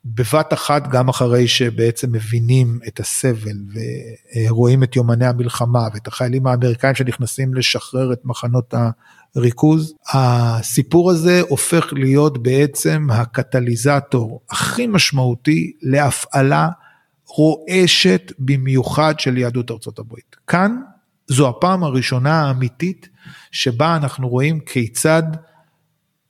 בבת 0.04 0.52
אחת 0.52 0.88
גם 0.88 1.08
אחרי 1.08 1.48
שבעצם 1.48 2.12
מבינים 2.12 2.78
את 2.88 3.00
הסבל 3.00 3.56
ורואים 4.48 4.82
את 4.82 4.96
יומני 4.96 5.26
המלחמה 5.26 5.88
ואת 5.94 6.06
החיילים 6.06 6.46
האמריקאים 6.46 6.94
שנכנסים 6.94 7.54
לשחרר 7.54 8.12
את 8.12 8.20
מחנות 8.24 8.74
ריכוז. 9.36 9.94
הסיפור 10.12 11.10
הזה 11.10 11.40
הופך 11.48 11.86
להיות 11.92 12.42
בעצם 12.42 13.06
הקטליזטור 13.10 14.40
הכי 14.50 14.86
משמעותי 14.86 15.72
להפעלה 15.82 16.68
רועשת 17.26 18.32
במיוחד 18.38 19.20
של 19.20 19.38
יהדות 19.38 19.70
ארצות 19.70 19.98
הברית. 19.98 20.36
כאן 20.46 20.76
זו 21.28 21.48
הפעם 21.48 21.84
הראשונה 21.84 22.40
האמיתית 22.42 23.08
שבה 23.50 23.96
אנחנו 23.96 24.28
רואים 24.28 24.60
כיצד 24.60 25.22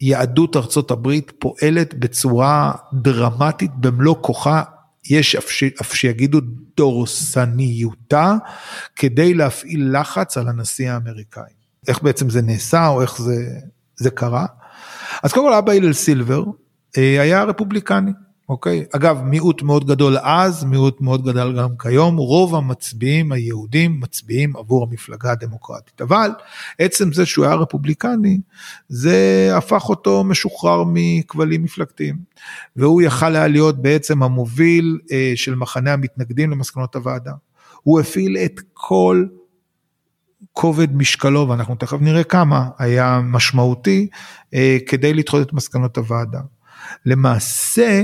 יהדות 0.03 0.57
ארצות 0.57 0.91
הברית 0.91 1.33
פועלת 1.39 1.95
בצורה 1.95 2.73
דרמטית 2.93 3.71
במלוא 3.75 4.15
כוחה, 4.21 4.63
יש 5.11 5.35
אף, 5.81 5.95
שיגידו 5.95 6.41
דורסניותה, 6.77 8.35
כדי 8.97 9.35
להפעיל 9.35 10.01
לחץ 10.01 10.37
על 10.39 10.49
הנשיא 10.49 10.91
האמריקאי. 10.91 11.53
איך 11.89 12.03
בעצם 12.03 12.31
זה 12.31 12.43
נעשה 12.43 12.87
או 12.89 13.03
איך 13.03 13.23
זה, 13.23 13.35
זה 13.97 14.11
קרה. 14.11 14.47
אז 15.23 15.33
קודם 15.33 15.47
כל 15.47 15.55
אבא 15.55 15.73
הלל 15.73 15.93
סילבר 15.93 16.45
אה, 16.99 17.23
היה 17.23 17.45
רפובליקני. 17.45 18.13
אוקיי? 18.53 18.85
אגב, 18.97 19.23
מיעוט 19.23 19.63
מאוד 19.63 19.87
גדול 19.87 20.17
אז, 20.23 20.65
מיעוט 20.65 21.01
מאוד 21.01 21.25
גדול 21.25 21.57
גם 21.59 21.69
כיום, 21.79 22.17
רוב 22.17 22.55
המצביעים 22.55 23.33
היהודים 23.33 24.01
מצביעים 24.01 24.57
עבור 24.57 24.87
המפלגה 24.91 25.33
הדמוקרטית. 25.33 26.01
אבל 26.01 26.31
עצם 26.79 27.13
זה 27.13 27.27
שהוא 27.27 27.45
היה 27.45 27.55
רפובליקני, 27.55 28.41
זה 28.89 29.51
הפך 29.55 29.89
אותו 29.89 30.25
משוחרר 30.25 30.85
מכבלים 30.87 31.63
מפלגתיים. 31.63 32.17
והוא 32.77 33.03
יכל 33.03 33.37
היה 33.37 33.49
להיות 33.49 33.83
בעצם 33.83 34.23
המוביל 34.23 34.99
אה, 35.13 35.33
של 35.35 35.55
מחנה 35.55 35.93
המתנגדים 35.93 36.51
למסקנות 36.51 36.97
הוועדה. 36.97 37.33
הוא 37.83 38.01
הפעיל 38.01 38.37
את 38.37 38.61
כל 38.73 39.27
כובד 40.53 40.97
משקלו, 40.97 41.49
ואנחנו 41.49 41.75
תכף 41.75 41.99
נראה 42.01 42.25
כמה, 42.25 42.69
היה 42.79 43.21
משמעותי 43.25 44.09
אה, 44.55 44.79
כדי 44.87 45.15
לדחות 45.15 45.43
את 45.49 45.53
מסקנות 45.53 45.99
הוועדה. 45.99 46.41
למעשה, 47.07 48.03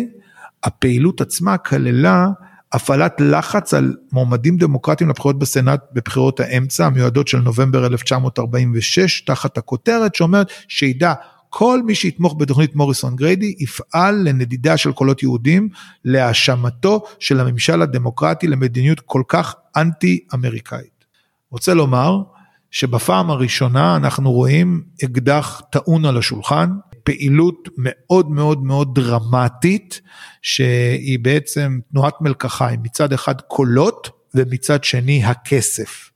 הפעילות 0.65 1.21
עצמה 1.21 1.59
כללה 1.59 2.29
הפעלת 2.73 3.21
לחץ 3.21 3.75
על 3.75 3.97
מועמדים 4.13 4.57
דמוקרטיים 4.57 5.11
לבחירות 5.11 5.39
בסנאט 5.39 5.81
בבחירות 5.93 6.41
האמצע 6.41 6.87
המיועדות 6.87 7.29
של 7.29 7.39
נובמבר 7.39 7.87
1946 7.87 9.21
תחת 9.21 9.59
הכותרת 9.59 10.15
שאומרת 10.15 10.53
שידע 10.69 11.15
כל 11.51 11.83
מי 11.83 11.95
שיתמוך 11.95 12.35
בתוכנית 12.39 12.77
מוריסון 12.77 13.17
גריידי 13.17 13.55
יפעל 13.59 14.29
לנדידה 14.29 14.77
של 14.77 14.93
קולות 14.93 15.23
יהודים 15.23 15.69
להאשמתו 16.05 17.05
של 17.19 17.41
הממשל 17.41 17.83
הדמוקרטי 17.83 18.47
למדיניות 18.47 19.01
כל 19.01 19.23
כך 19.29 19.55
אנטי 19.77 20.21
אמריקאית. 20.35 21.05
רוצה 21.51 21.75
לומר 21.75 22.23
שבפעם 22.71 23.31
הראשונה 23.31 23.97
אנחנו 23.97 24.33
רואים 24.33 24.83
אקדח 25.05 25.63
טעון 25.71 26.05
על 26.05 26.19
השולחן, 26.19 26.71
פעילות 27.09 27.69
מאוד 27.77 28.31
מאוד 28.31 28.63
מאוד 28.63 28.95
דרמטית, 28.95 30.01
שהיא 30.43 31.19
בעצם 31.19 31.79
תנועת 31.93 32.15
מלקחיים, 32.21 32.81
מצד 32.83 33.13
אחד 33.13 33.41
קולות 33.41 34.11
ומצד 34.35 34.85
שני 34.85 35.25
הכסף. 35.25 36.11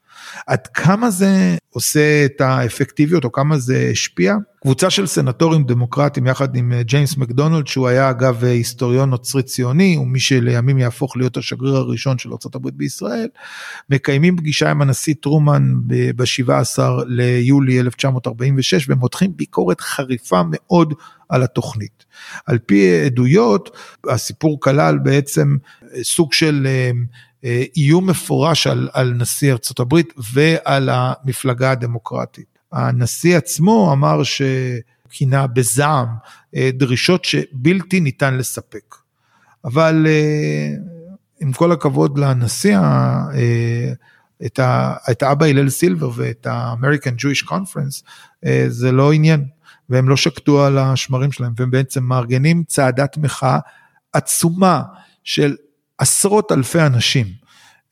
עד 0.47 0.67
כמה 0.67 1.11
זה 1.11 1.57
עושה 1.71 2.25
את 2.25 2.41
האפקטיביות 2.41 3.25
או 3.25 3.33
כמה 3.33 3.59
זה 3.59 3.89
השפיע? 3.93 4.37
קבוצה 4.63 4.91
של 4.91 5.07
סנטורים 5.07 5.65
דמוקרטים 5.65 6.27
יחד 6.27 6.57
עם 6.57 6.73
אה, 6.73 6.83
ג'יימס 6.83 7.17
מקדונלד 7.17 7.67
שהוא 7.67 7.89
היה 7.89 8.11
אגב 8.11 8.45
אה, 8.45 8.51
היסטוריון 8.51 9.11
נוצרי 9.11 9.43
ציוני 9.43 9.97
ומי 9.97 10.21
שלימים 10.21 10.79
יהפוך 10.79 11.17
להיות 11.17 11.37
השגריר 11.37 11.77
הראשון 11.77 12.19
של 12.19 12.31
ארה"ב 12.31 12.69
בישראל, 12.69 13.29
מקיימים 13.91 14.37
פגישה 14.37 14.71
עם 14.71 14.83
הנשיא 14.83 15.15
טרומן 15.21 15.75
ב-17 15.87 16.83
ליולי 17.07 17.81
1946 17.81 18.87
ומותחים 18.89 19.37
ביקורת 19.37 19.81
חריפה 19.81 20.43
מאוד 20.51 20.95
על 21.29 21.43
התוכנית. 21.43 22.05
על 22.47 22.59
פי 22.59 23.05
עדויות 23.07 23.77
הסיפור 24.09 24.61
כלל 24.61 24.99
בעצם 24.99 25.57
אה, 25.83 26.05
סוג 26.05 26.33
של 26.33 26.67
איום 27.77 28.11
מפורש 28.11 28.67
על, 28.67 28.89
על 28.93 29.13
נשיא 29.13 29.53
ארצות 29.53 29.81
הברית 29.81 30.13
ועל 30.33 30.89
המפלגה 30.93 31.71
הדמוקרטית. 31.71 32.53
הנשיא 32.73 33.37
עצמו 33.37 33.93
אמר 33.93 34.21
שכינה 34.23 35.47
בזעם 35.47 36.09
אה, 36.57 36.71
דרישות 36.73 37.25
שבלתי 37.25 38.01
ניתן 38.01 38.37
לספק. 38.37 38.95
אבל 39.65 40.07
אה, 40.09 40.75
עם 41.41 41.53
כל 41.53 41.73
הכבוד 41.73 42.19
לנשיא, 42.19 42.79
אה, 42.79 43.93
את, 44.47 44.59
ה, 44.59 44.95
את 45.11 45.23
האבא 45.23 45.47
הלל 45.47 45.69
סילבר 45.69 46.11
ואת 46.15 46.47
ה-American 46.47 47.21
Jewish 47.21 47.49
Conference, 47.49 48.03
זה 48.69 48.93
לא 48.93 49.13
עניין, 49.13 49.45
והם 49.89 50.09
לא 50.09 50.17
שקטו 50.17 50.65
על 50.65 50.79
השמרים 50.79 51.33
שלהם, 51.33 51.53
והם 51.57 51.71
בעצם 51.71 52.05
מארגנים 52.05 52.65
צעדת 52.67 53.17
מחאה 53.17 53.59
עצומה 54.13 54.83
של 55.25 55.57
עשרות 56.03 56.53
אלפי 56.53 56.81
אנשים 56.81 57.27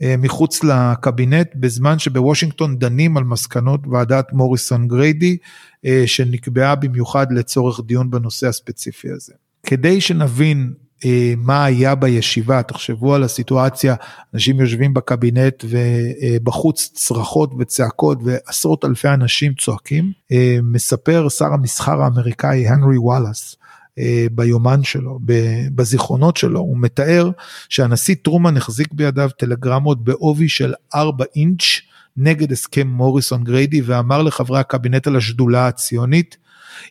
אה, 0.02 0.14
מחוץ 0.18 0.64
לקבינט, 0.64 1.48
בזמן 1.54 1.98
שבוושינגטון 1.98 2.78
דנים 2.78 3.16
על 3.16 3.24
מסקנות 3.24 3.80
ועדת 3.90 4.32
מוריסון 4.32 4.88
גריידי, 4.88 5.36
אה, 5.84 6.02
שנקבעה 6.06 6.74
במיוחד 6.74 7.32
לצורך 7.32 7.80
דיון 7.86 8.10
בנושא 8.10 8.46
הספציפי 8.46 9.10
הזה. 9.10 9.32
כדי 9.62 10.00
שנבין 10.00 10.72
אה, 11.04 11.34
מה 11.36 11.64
היה 11.64 11.94
בישיבה, 11.94 12.62
תחשבו 12.62 13.14
על 13.14 13.22
הסיטואציה, 13.22 13.94
אנשים 14.34 14.60
יושבים 14.60 14.94
בקבינט 14.94 15.64
ובחוץ 15.64 16.90
צרחות 16.94 17.52
וצעקות 17.58 18.18
ועשרות 18.24 18.84
אלפי 18.84 19.08
אנשים 19.08 19.54
צועקים, 19.54 20.12
מספר 20.62 21.28
שר 21.28 21.52
המסחר 21.52 22.02
האמריקאי 22.02 22.68
הנרי 22.68 22.98
וואלאס, 22.98 23.56
ביומן 24.32 24.82
שלו, 24.82 25.18
בזיכרונות 25.74 26.36
שלו, 26.36 26.60
הוא 26.60 26.78
מתאר 26.80 27.30
שהנשיא 27.68 28.14
טרומן 28.22 28.56
החזיק 28.56 28.92
בידיו 28.92 29.30
טלגרמות 29.38 30.04
בעובי 30.04 30.48
של 30.48 30.74
4 30.94 31.24
אינץ' 31.36 31.62
נגד 32.16 32.52
הסכם 32.52 32.86
מוריסון 32.86 33.44
גריידי 33.44 33.80
ואמר 33.80 34.22
לחברי 34.22 34.58
הקבינט 34.60 35.06
על 35.06 35.16
השדולה 35.16 35.68
הציונית, 35.68 36.36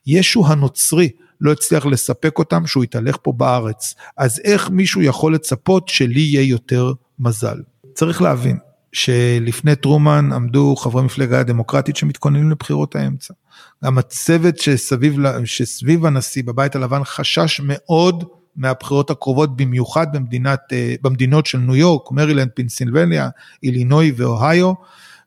ישו 0.07 0.47
הנוצרי 0.47 1.09
לא 1.41 1.51
הצליח 1.51 1.85
לספק 1.85 2.39
אותם 2.39 2.67
שהוא 2.67 2.83
יתהלך 2.83 3.17
פה 3.21 3.31
בארץ, 3.31 3.95
אז 4.17 4.41
איך 4.43 4.69
מישהו 4.69 5.01
יכול 5.01 5.33
לצפות 5.33 5.87
שלי 5.87 6.21
יהיה 6.21 6.41
יותר 6.41 6.93
מזל? 7.19 7.57
צריך 7.93 8.21
להבין 8.21 8.57
שלפני 8.91 9.75
טרומן 9.75 10.29
עמדו 10.33 10.75
חברי 10.75 11.03
מפלגה 11.03 11.39
הדמוקרטית 11.39 11.95
שמתכוננים 11.95 12.51
לבחירות 12.51 12.95
האמצע. 12.95 13.33
גם 13.85 13.97
הצוות 13.97 14.57
שסביב, 14.57 15.17
שסביב 15.45 16.05
הנשיא 16.05 16.43
בבית 16.43 16.75
הלבן 16.75 17.03
חשש 17.03 17.61
מאוד 17.63 18.23
מהבחירות 18.59 19.09
הקרובות 19.09 19.57
במיוחד 19.57 20.07
במדינת, 20.13 20.59
אה, 20.71 20.95
במדינות 21.01 21.45
של 21.45 21.57
ניו 21.57 21.75
יורק, 21.75 22.11
מרילנד, 22.11 22.49
פנסילבניה, 22.55 23.29
אילינוי 23.63 24.11
ואוהיו, 24.15 24.73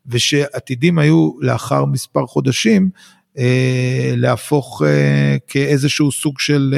ושעתידים 0.07 0.99
היו 0.99 1.31
לאחר 1.41 1.85
מספר 1.85 2.27
חודשים 2.27 2.91
אה, 3.39 4.13
להפוך 4.17 4.83
אה, 4.87 5.37
כאיזשהו 5.49 6.13
סוג 6.13 6.39
של 6.39 6.75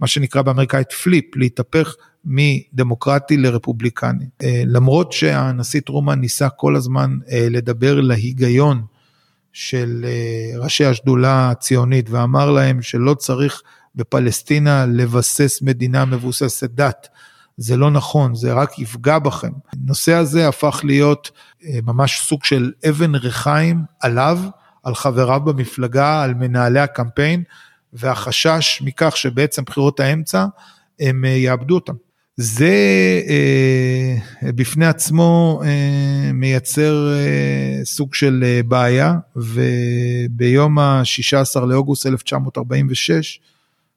מה 0.00 0.06
שנקרא 0.06 0.42
באמריקאית 0.42 0.92
פליפ, 0.92 1.36
להתהפך 1.36 1.94
מדמוקרטי 2.24 3.36
לרפובליקני. 3.36 4.24
למרות 4.66 5.12
שהנשיא 5.12 5.80
טרומן 5.80 6.20
ניסה 6.20 6.48
כל 6.48 6.76
הזמן 6.76 7.18
לדבר 7.50 8.00
להיגיון 8.00 8.82
של 9.54 10.04
אה, 10.04 10.58
ראשי 10.58 10.84
השדולה 10.84 11.50
הציונית 11.50 12.10
ואמר 12.10 12.50
להם 12.50 12.82
שלא 12.82 13.14
צריך 13.14 13.62
בפלסטינה 13.94 14.86
לבסס 14.86 15.62
מדינה 15.62 16.04
מבוססת 16.04 16.70
דת. 16.70 17.08
זה 17.56 17.76
לא 17.76 17.90
נכון, 17.90 18.34
זה 18.34 18.52
רק 18.52 18.78
יפגע 18.78 19.18
בכם. 19.18 19.52
הנושא 19.72 20.14
הזה 20.14 20.48
הפך 20.48 20.80
להיות 20.84 21.30
אה, 21.64 21.78
ממש 21.82 22.20
סוג 22.26 22.44
של 22.44 22.72
אבן 22.88 23.14
ריחיים 23.14 23.82
עליו, 24.00 24.38
על 24.82 24.94
חבריו 24.94 25.40
במפלגה, 25.40 26.22
על 26.22 26.34
מנהלי 26.34 26.80
הקמפיין, 26.80 27.42
והחשש 27.92 28.82
מכך 28.84 29.16
שבעצם 29.16 29.62
בחירות 29.64 30.00
האמצע, 30.00 30.46
הם 31.00 31.24
אה, 31.24 31.30
יאבדו 31.30 31.74
אותם. 31.74 31.94
זה 32.36 32.74
אה, 33.28 34.52
בפני 34.52 34.86
עצמו 34.86 35.60
אה, 35.64 36.30
מייצר 36.32 37.12
אה, 37.12 37.84
סוג 37.84 38.14
של 38.14 38.44
אה, 38.46 38.60
בעיה, 38.62 39.14
וביום 39.36 40.78
ה-16 40.78 41.60
לאוגוסט 41.60 42.06
1946 42.06 43.40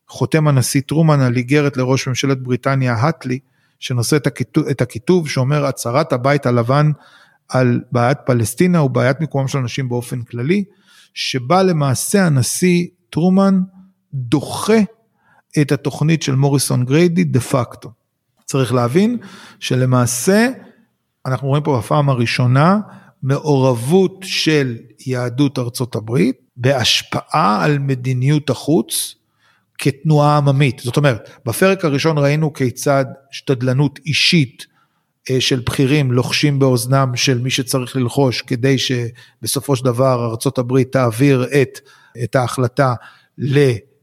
חותם 0.07 0.47
הנשיא 0.47 0.81
טרומן 0.81 1.19
על 1.19 1.35
איגרת 1.35 1.77
לראש 1.77 2.07
ממשלת 2.07 2.41
בריטניה 2.41 2.93
האטלי, 2.93 3.39
שנושא 3.79 4.15
את 4.15 4.27
הכיתוב, 4.27 4.67
את 4.67 4.81
הכיתוב 4.81 5.29
שאומר 5.29 5.65
הצהרת 5.65 6.13
הבית 6.13 6.45
הלבן 6.45 6.91
על 7.49 7.81
בעיית 7.91 8.17
פלסטינה 8.25 8.81
ובעיית 8.81 9.21
מקומם 9.21 9.47
של 9.47 9.57
אנשים 9.57 9.89
באופן 9.89 10.21
כללי, 10.21 10.63
שבה 11.13 11.63
למעשה 11.63 12.25
הנשיא 12.25 12.87
טרומן 13.09 13.61
דוחה 14.13 14.79
את 15.61 15.71
התוכנית 15.71 16.21
של 16.21 16.35
מוריסון 16.35 16.85
גריידי 16.85 17.23
דה 17.23 17.39
פקטו. 17.39 17.96
צריך 18.47 18.73
להבין 18.73 19.17
שלמעשה 19.59 20.49
אנחנו 21.25 21.47
רואים 21.47 21.63
פה 21.63 21.77
בפעם 21.77 22.09
הראשונה 22.09 22.79
מעורבות 23.23 24.19
של 24.23 24.77
יהדות 25.07 25.59
ארצות 25.59 25.95
הברית 25.95 26.35
בהשפעה 26.57 27.63
על 27.63 27.79
מדיניות 27.79 28.49
החוץ 28.49 29.15
כתנועה 29.77 30.37
עממית. 30.37 30.79
זאת 30.79 30.97
אומרת, 30.97 31.29
בפרק 31.45 31.85
הראשון 31.85 32.17
ראינו 32.17 32.53
כיצד 32.53 33.05
שתדלנות 33.31 33.99
אישית 34.05 34.65
אה, 35.29 35.41
של 35.41 35.59
בכירים 35.59 36.11
לוחשים 36.11 36.59
באוזנם 36.59 37.15
של 37.15 37.37
מי 37.37 37.49
שצריך 37.49 37.95
ללחוש 37.95 38.41
כדי 38.41 38.75
שבסופו 38.77 39.75
של 39.75 39.85
דבר 39.85 40.25
ארה"ב 40.25 40.83
תעביר 40.83 41.47
את, 41.61 41.79
את 42.23 42.35
ההחלטה 42.35 42.93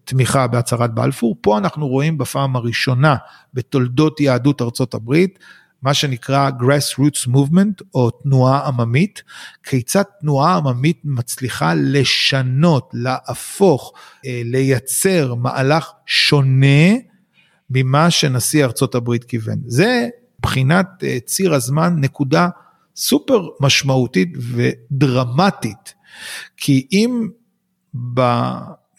לתמיכה 0.04 0.46
בהצהרת 0.46 0.94
בלפור. 0.94 1.36
פה 1.40 1.58
אנחנו 1.58 1.88
רואים 1.88 2.18
בפעם 2.18 2.56
הראשונה 2.56 3.16
בתולדות 3.54 4.20
יהדות 4.20 4.62
ארצות 4.62 4.94
הברית 4.94 5.38
מה 5.82 5.94
שנקרא 5.94 6.50
grassroots 6.60 7.28
movement 7.28 7.84
או 7.94 8.10
תנועה 8.10 8.66
עממית, 8.66 9.22
כיצד 9.62 10.02
תנועה 10.20 10.56
עממית 10.56 11.00
מצליחה 11.04 11.74
לשנות, 11.74 12.90
להפוך, 12.92 13.92
אה, 14.26 14.42
לייצר 14.44 15.34
מהלך 15.34 15.90
שונה 16.06 16.94
ממה 17.70 18.10
שנשיא 18.10 18.64
ארצות 18.64 18.94
הברית 18.94 19.24
כיוון. 19.24 19.58
זה 19.66 20.08
מבחינת 20.38 20.86
אה, 21.02 21.18
ציר 21.26 21.54
הזמן 21.54 21.94
נקודה 21.96 22.48
סופר 22.96 23.48
משמעותית 23.60 24.32
ודרמטית, 24.40 25.94
כי 26.56 26.86
אם 26.92 27.28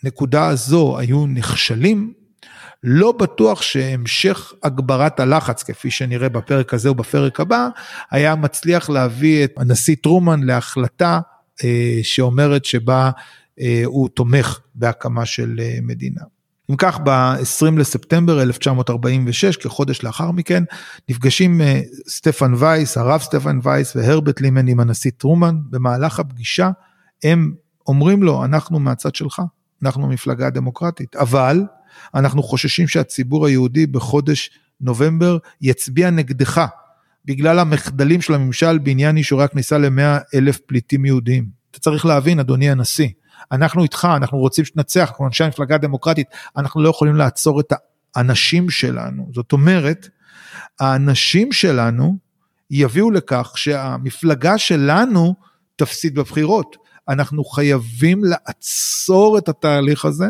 בנקודה 0.06 0.48
הזו 0.48 0.98
היו 1.00 1.28
נכשלים, 1.28 2.14
לא 2.84 3.12
בטוח 3.12 3.62
שהמשך 3.62 4.54
הגברת 4.64 5.20
הלחץ, 5.20 5.64
כפי 5.64 5.92
שנראה 5.92 6.30
בפרק 6.30 6.74
הזה 6.74 6.90
או 6.90 6.96
בפרק 6.96 7.40
הבא, 7.40 7.68
היה 8.12 8.36
מצליח 8.36 8.90
להביא 8.90 9.44
את 9.44 9.54
הנשיא 9.58 9.96
טרומן 10.04 10.44
להחלטה 10.44 11.20
אה, 11.64 12.00
שאומרת 12.04 12.66
שבה 12.66 13.12
אה, 13.60 13.82
הוא 13.86 14.10
תומך 14.10 14.60
בהקמה 14.76 15.26
של 15.26 15.60
אה, 15.60 15.78
מדינה. 15.82 16.22
אם 16.72 16.76
כך, 16.78 17.00
ב-20 17.04 17.80
לספטמבר 17.80 18.42
1946, 18.42 19.58
כחודש 19.58 20.04
לאחר 20.04 20.32
מכן, 20.32 20.64
נפגשים 21.10 21.62
אה, 21.62 21.82
סטפן 22.08 22.54
וייס, 22.54 22.98
הרב 22.98 23.22
סטפן 23.22 23.60
וייס 23.64 23.96
והרבט 23.96 24.42
לימן 24.42 24.68
עם 24.68 24.80
הנשיא 24.80 25.12
טרומן. 25.18 25.56
במהלך 25.70 26.20
הפגישה 26.20 26.70
הם 27.24 27.54
אומרים 27.88 28.24
לו, 28.24 28.46
אנחנו 28.46 28.80
מהצד 28.80 29.16
שלך, 29.16 29.42
אנחנו 29.84 30.08
מפלגה 30.08 30.50
דמוקרטית, 30.50 31.16
אבל 31.16 31.64
אנחנו 32.16 32.44
חוששים 32.44 32.88
שהציבור 32.88 33.46
היהודי 33.46 33.88
בחודש 33.88 34.50
נובמבר 34.82 35.38
יצביע 35.62 36.10
נגדך, 36.10 36.66
בגלל 37.26 37.60
המחדלים 37.60 38.22
של 38.22 38.34
הממשל 38.34 38.78
בעניין 38.78 39.18
אישורי 39.18 39.44
הכניסה 39.44 39.78
ל-100 39.78 40.24
אלף 40.36 40.60
פליטים 40.60 41.06
יהודים. 41.06 41.46
אתה 41.72 41.80
צריך 41.80 42.06
להבין, 42.06 42.40
אדוני 42.40 42.70
הנשיא, 42.70 43.10
אנחנו 43.52 43.84
איתך, 43.84 44.08
אנחנו 44.16 44.38
רוצים 44.38 44.66
שתנצח, 44.66 45.10
אנחנו 45.10 45.26
אנשי 45.28 45.44
המפלגה 45.44 45.76
הדמוקרטית, 45.76 46.28
אנחנו 46.58 46.82
לא 46.82 46.90
יכולים 46.90 47.16
לעצור 47.16 47.60
את 47.60 47.74
האנשים 48.16 48.70
שלנו. 48.70 49.30
זאת 49.34 49.52
אומרת, 49.52 50.08
האנשים 50.80 51.52
שלנו 51.52 52.18
יביאו 52.72 53.12
לכך 53.12 53.54
שהמפלגה 53.56 54.58
שלנו 54.58 55.36
תפסיד 55.76 56.16
בבחירות. 56.16 56.85
אנחנו 57.10 57.44
חייבים 57.44 58.24
לעצור 58.24 59.38
את 59.38 59.50
התהליך 59.50 60.06
הזה, 60.06 60.28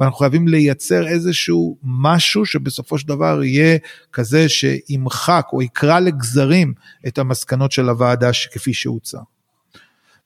ואנחנו 0.00 0.18
חייבים 0.18 0.48
לייצר 0.48 1.06
איזשהו 1.08 1.78
משהו 1.82 2.46
שבסופו 2.46 2.98
של 2.98 3.08
דבר 3.08 3.44
יהיה 3.44 3.78
כזה 4.12 4.48
שימחק 4.48 5.46
או 5.52 5.62
יקרא 5.62 6.00
לגזרים 6.00 6.74
את 7.06 7.18
המסקנות 7.18 7.72
של 7.72 7.88
הוועדה 7.88 8.30
כפי 8.52 8.74
שהוצע. 8.74 9.18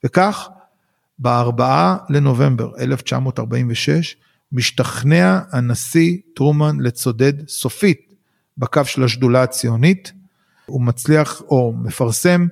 וכך, 0.03 0.49
ב-4 1.19 1.61
לנובמבר 2.09 2.71
1946, 2.79 4.15
משתכנע 4.51 5.39
הנשיא 5.51 6.17
טרומן 6.35 6.79
לצודד 6.79 7.47
סופית 7.47 8.13
בקו 8.57 8.85
של 8.85 9.03
השדולה 9.03 9.43
הציונית, 9.43 10.11
הוא 10.65 10.81
מצליח 10.81 11.41
או 11.41 11.73
מפרסם 11.83 12.47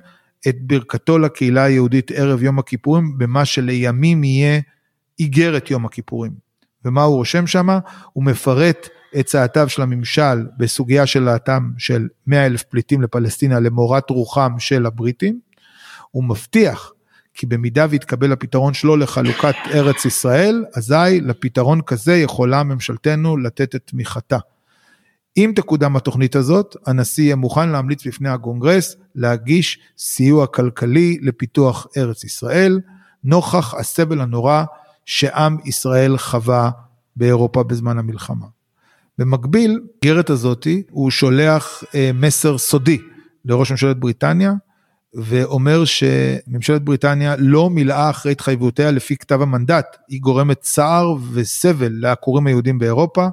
את 0.48 0.56
ברכתו 0.60 1.18
לקהילה 1.18 1.62
היהודית 1.64 2.10
ערב 2.10 2.42
יום 2.42 2.58
הכיפורים 2.58 3.18
במה 3.18 3.44
שלימים 3.44 4.24
יהיה 4.24 4.60
איגרת 5.18 5.70
יום 5.70 5.86
הכיפורים. 5.86 6.32
ומה 6.84 7.02
הוא 7.02 7.16
רושם 7.16 7.46
שם? 7.46 7.68
הוא 8.12 8.24
מפרט 8.24 8.88
את 9.20 9.26
צעדיו 9.26 9.68
של 9.68 9.82
הממשל 9.82 10.46
בסוגיה 10.58 11.06
של 11.06 11.28
העתם 11.28 11.70
של 11.78 12.08
100 12.26 12.46
אלף 12.46 12.62
פליטים 12.62 13.02
לפלסטינה 13.02 13.60
למורת 13.60 14.10
רוחם 14.10 14.52
של 14.58 14.86
הבריטים. 14.86 15.40
הוא 16.10 16.24
מבטיח 16.24 16.92
כי 17.34 17.46
במידה 17.46 17.86
ויתקבל 17.90 18.32
הפתרון 18.32 18.74
שלו 18.74 18.96
לחלוקת 18.96 19.54
ארץ 19.74 20.04
ישראל, 20.04 20.64
אזי 20.76 21.20
לפתרון 21.22 21.80
כזה 21.82 22.16
יכולה 22.16 22.62
ממשלתנו 22.62 23.36
לתת 23.36 23.74
את 23.74 23.82
תמיכתה. 23.84 24.38
אם 25.36 25.52
תקודם 25.56 25.96
התוכנית 25.96 26.36
הזאת, 26.36 26.76
הנשיא 26.86 27.24
יהיה 27.24 27.36
מוכן 27.36 27.68
להמליץ 27.68 28.06
בפני 28.06 28.28
הקונגרס 28.28 28.96
להגיש 29.14 29.78
סיוע 29.98 30.46
כלכלי 30.46 31.18
לפיתוח 31.22 31.86
ארץ 31.96 32.24
ישראל, 32.24 32.80
נוכח 33.24 33.74
הסבל 33.74 34.20
הנורא 34.20 34.64
שעם 35.04 35.56
ישראל 35.64 36.18
חווה 36.18 36.70
באירופה 37.16 37.62
בזמן 37.62 37.98
המלחמה. 37.98 38.46
במקביל, 39.18 39.80
גרת 40.04 40.30
הזאתי, 40.30 40.82
הוא 40.90 41.10
שולח 41.10 41.84
אה, 41.94 42.10
מסר 42.14 42.58
סודי 42.58 42.98
לראש 43.44 43.70
ממשלת 43.70 43.96
בריטניה, 43.96 44.52
ואומר 45.14 45.84
שממשלת 45.84 46.82
בריטניה 46.82 47.34
לא 47.38 47.70
מילאה 47.70 48.10
אחרי 48.10 48.32
התחייבותיה 48.32 48.90
לפי 48.90 49.16
כתב 49.16 49.42
המנדט, 49.42 49.96
היא 50.08 50.20
גורמת 50.20 50.60
צער 50.60 51.14
וסבל 51.32 51.92
לעקורים 51.92 52.46
היהודים 52.46 52.78
באירופה, 52.78 53.28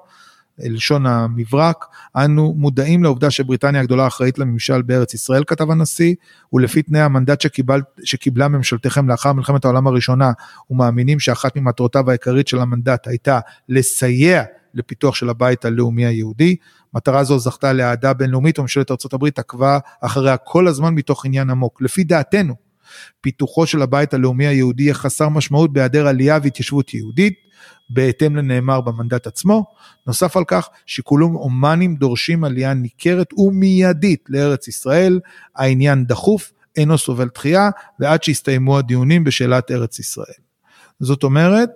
לשון 0.60 1.06
המברק, 1.06 1.86
אנו 2.16 2.54
מודעים 2.58 3.04
לעובדה 3.04 3.32
שבריטניה 3.32 3.82
הגדולה 3.82 4.08
אחראית 4.08 4.40
לממשל 4.40 4.82
בארץ 4.82 5.14
ישראל, 5.14 5.44
כתב 5.48 5.72
הנשיא, 5.72 6.16
ולפי 6.54 6.82
תנאי 6.82 7.02
המנדט 7.02 7.42
שקיבל, 7.42 7.82
שקיבלה 8.04 8.48
ממשלתכם 8.48 9.10
לאחר 9.10 9.34
מלחמת 9.34 9.66
העולם 9.66 9.88
הראשונה, 9.88 10.32
ומאמינים 10.70 11.20
שאחת 11.20 11.56
ממטרותיו 11.56 12.10
העיקרית 12.10 12.48
של 12.48 12.60
המנדט 12.60 13.08
הייתה 13.08 13.40
לסייע 13.70 14.44
לפיתוח 14.74 15.16
של 15.16 15.30
הבית 15.30 15.66
הלאומי 15.66 16.06
היהודי. 16.06 16.56
מטרה 16.94 17.24
זו 17.24 17.40
זכתה 17.40 17.74
לאהדה 17.74 18.14
בינלאומית 18.14 18.60
וממשלת 18.60 18.92
ארה"ב 18.92 19.26
עקבה 19.38 19.80
אחריה 20.02 20.38
כל 20.38 20.68
הזמן 20.68 20.96
מתוך 20.96 21.26
עניין 21.26 21.50
עמוק. 21.50 21.82
לפי 21.82 22.04
דעתנו, 22.04 22.56
פיתוחו 23.22 23.68
של 23.68 23.82
הבית 23.82 24.14
הלאומי 24.14 24.48
היהודי 24.48 24.84
יהיה 24.84 24.94
חסר 24.94 25.30
משמעות 25.30 25.74
בהיעדר 25.74 26.08
עלייה 26.08 26.40
והתיישבות 26.44 26.94
יהודית. 26.94 27.48
בהתאם 27.90 28.36
לנאמר 28.36 28.82
במנדט 28.82 29.28
עצמו. 29.28 29.66
נוסף 30.08 30.38
על 30.38 30.44
כך, 30.48 30.70
שיקולים 30.86 31.28
הומניים 31.28 31.96
דורשים 31.96 32.44
עלייה 32.44 32.74
ניכרת 32.74 33.34
ומיידית 33.38 34.24
לארץ 34.30 34.68
ישראל, 34.68 35.20
העניין 35.56 36.06
דחוף, 36.06 36.52
אינו 36.76 36.98
סובל 36.98 37.28
דחייה, 37.36 37.70
ועד 38.00 38.24
שיסתיימו 38.24 38.78
הדיונים 38.78 39.24
בשאלת 39.24 39.72
ארץ 39.72 40.00
ישראל. 40.00 40.40
זאת 41.00 41.24
אומרת, 41.24 41.70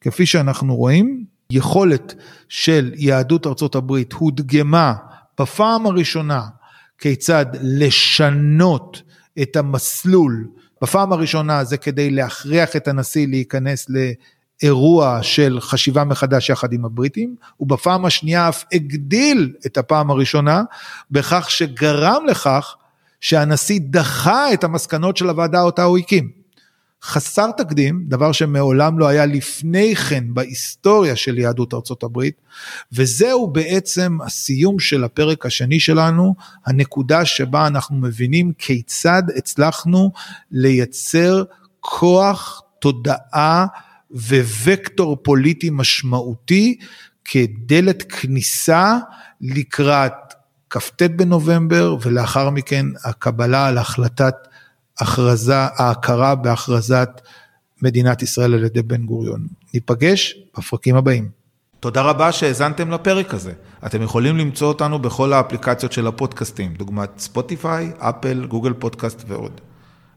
כפי 0.00 0.26
שאנחנו 0.26 0.76
רואים, 0.76 1.24
יכולת 1.50 2.14
של 2.48 2.92
יהדות 2.96 3.46
ארצות 3.46 3.74
הברית 3.74 4.12
הודגמה 4.12 4.94
בפעם 5.40 5.86
הראשונה 5.86 6.42
כיצד 6.98 7.46
לשנות 7.62 9.02
את 9.42 9.56
המסלול. 9.56 10.48
בפעם 10.82 11.12
הראשונה 11.12 11.64
זה 11.64 11.76
כדי 11.76 12.10
להכריח 12.10 12.76
את 12.76 12.88
הנשיא 12.88 13.26
להיכנס 13.26 13.86
אירוע 14.62 15.18
של 15.22 15.58
חשיבה 15.60 16.04
מחדש 16.04 16.50
יחד 16.50 16.72
עם 16.72 16.84
הבריטים, 16.84 17.36
ובפעם 17.60 18.04
השנייה 18.04 18.48
אף 18.48 18.64
הגדיל 18.72 19.52
את 19.66 19.76
הפעם 19.76 20.10
הראשונה, 20.10 20.62
בכך 21.10 21.50
שגרם 21.50 22.26
לכך 22.26 22.76
שהנשיא 23.20 23.80
דחה 23.82 24.52
את 24.52 24.64
המסקנות 24.64 25.16
של 25.16 25.28
הוועדה 25.28 25.62
אותה 25.62 25.82
הוא 25.82 25.98
הקים. 25.98 26.35
חסר 27.06 27.50
תקדים, 27.56 28.04
דבר 28.08 28.32
שמעולם 28.32 28.98
לא 28.98 29.08
היה 29.08 29.26
לפני 29.26 29.96
כן 29.96 30.24
בהיסטוריה 30.28 31.16
של 31.16 31.38
יהדות 31.38 31.74
ארצות 31.74 32.02
הברית, 32.02 32.40
וזהו 32.92 33.46
בעצם 33.46 34.18
הסיום 34.24 34.78
של 34.78 35.04
הפרק 35.04 35.46
השני 35.46 35.80
שלנו, 35.80 36.34
הנקודה 36.66 37.24
שבה 37.24 37.66
אנחנו 37.66 37.96
מבינים 37.96 38.52
כיצד 38.58 39.22
הצלחנו 39.36 40.10
לייצר 40.50 41.42
כוח 41.80 42.62
תודעה 42.78 43.66
ווקטור 44.10 45.16
פוליטי 45.22 45.70
משמעותי 45.72 46.78
כדלת 47.24 48.02
כניסה 48.02 48.98
לקראת 49.40 50.12
כ"ט 50.70 51.02
בנובמבר 51.02 51.96
ולאחר 52.02 52.50
מכן 52.50 52.86
הקבלה 53.04 53.66
על 53.66 53.78
החלטת 53.78 54.34
הכרזה, 54.98 55.56
ההכרה 55.56 56.34
בהכרזת 56.34 57.20
מדינת 57.82 58.22
ישראל 58.22 58.54
על 58.54 58.64
ידי 58.64 58.82
בן 58.82 59.06
גוריון. 59.06 59.46
ניפגש 59.74 60.34
בפרקים 60.58 60.96
הבאים. 60.96 61.28
תודה 61.80 62.02
רבה 62.02 62.32
שהאזנתם 62.32 62.90
לפרק 62.90 63.34
הזה. 63.34 63.52
אתם 63.86 64.02
יכולים 64.02 64.36
למצוא 64.36 64.68
אותנו 64.68 64.98
בכל 64.98 65.32
האפליקציות 65.32 65.92
של 65.92 66.06
הפודקאסטים, 66.06 66.74
דוגמת 66.74 67.10
ספוטיפיי, 67.18 67.92
אפל, 67.98 68.46
גוגל 68.46 68.72
פודקאסט 68.72 69.24
ועוד. 69.28 69.60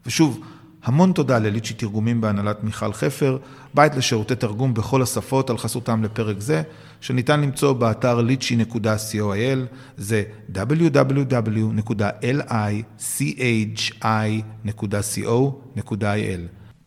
ושוב, 0.06 0.40
המון 0.84 1.12
תודה 1.12 1.38
לליצ'י 1.38 1.74
תרגומים 1.74 2.20
בהנהלת 2.20 2.64
מיכל 2.64 2.92
חפר, 2.92 3.38
בית 3.74 3.94
לשירותי 3.94 4.36
תרגום 4.36 4.74
בכל 4.74 5.02
השפות 5.02 5.50
על 5.50 5.58
חסותם 5.58 6.04
לפרק 6.04 6.40
זה, 6.40 6.62
שניתן 7.00 7.40
למצוא 7.40 7.72
באתר 7.72 8.20
lichy.coil, 8.20 9.58
זה 9.96 10.22
www.lichi.co.il. 10.54 11.20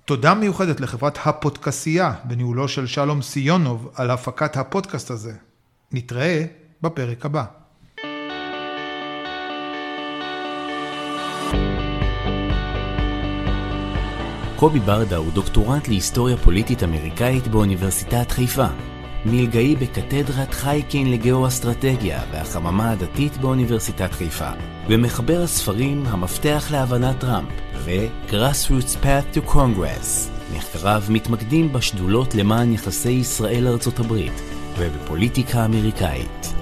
תודה 0.06 0.34
מיוחדת 0.34 0.80
לחברת 0.80 1.18
הפודקסייה 1.26 2.14
בניהולו 2.24 2.68
של 2.68 2.88
שלום 2.88 3.22
סיונוב 3.22 3.90
על 3.96 4.12
הפקת 4.12 4.58
הפודקאסט 4.58 5.12
הזה. 5.12 5.34
נתראה 5.92 6.46
בפרק 6.82 7.26
הבא. 7.26 7.63
קובי 14.64 14.80
ברדה 14.80 15.18
הוא 15.18 15.32
דוקטורנט 15.32 15.88
להיסטוריה 15.88 16.38
פוליטית 16.38 16.84
אמריקאית 16.84 17.48
באוניברסיטת 17.48 18.32
חיפה. 18.32 18.66
מלגאי 19.26 19.76
בקתדרת 19.76 20.54
חייקין 20.54 21.12
לגאו-אסטרטגיה 21.12 22.22
והחממה 22.32 22.92
הדתית 22.92 23.38
באוניברסיטת 23.38 24.12
חיפה. 24.12 24.50
ומחבר 24.88 25.42
הספרים 25.42 26.04
המפתח 26.06 26.68
להבנת 26.72 27.20
טראמפ 27.20 27.50
ו-Grassroots 27.76 29.06
Path 29.06 29.38
to 29.38 29.50
Congress. 29.50 30.30
מחקריו 30.56 31.04
מתמקדים 31.10 31.74
בשדולות 31.74 32.36
למען 32.36 32.74
יחסי 32.74 33.12
ישראל-ארצות 33.12 34.00
הברית 34.00 34.42
ובפוליטיקה 34.78 35.66
אמריקאית. 35.66 36.54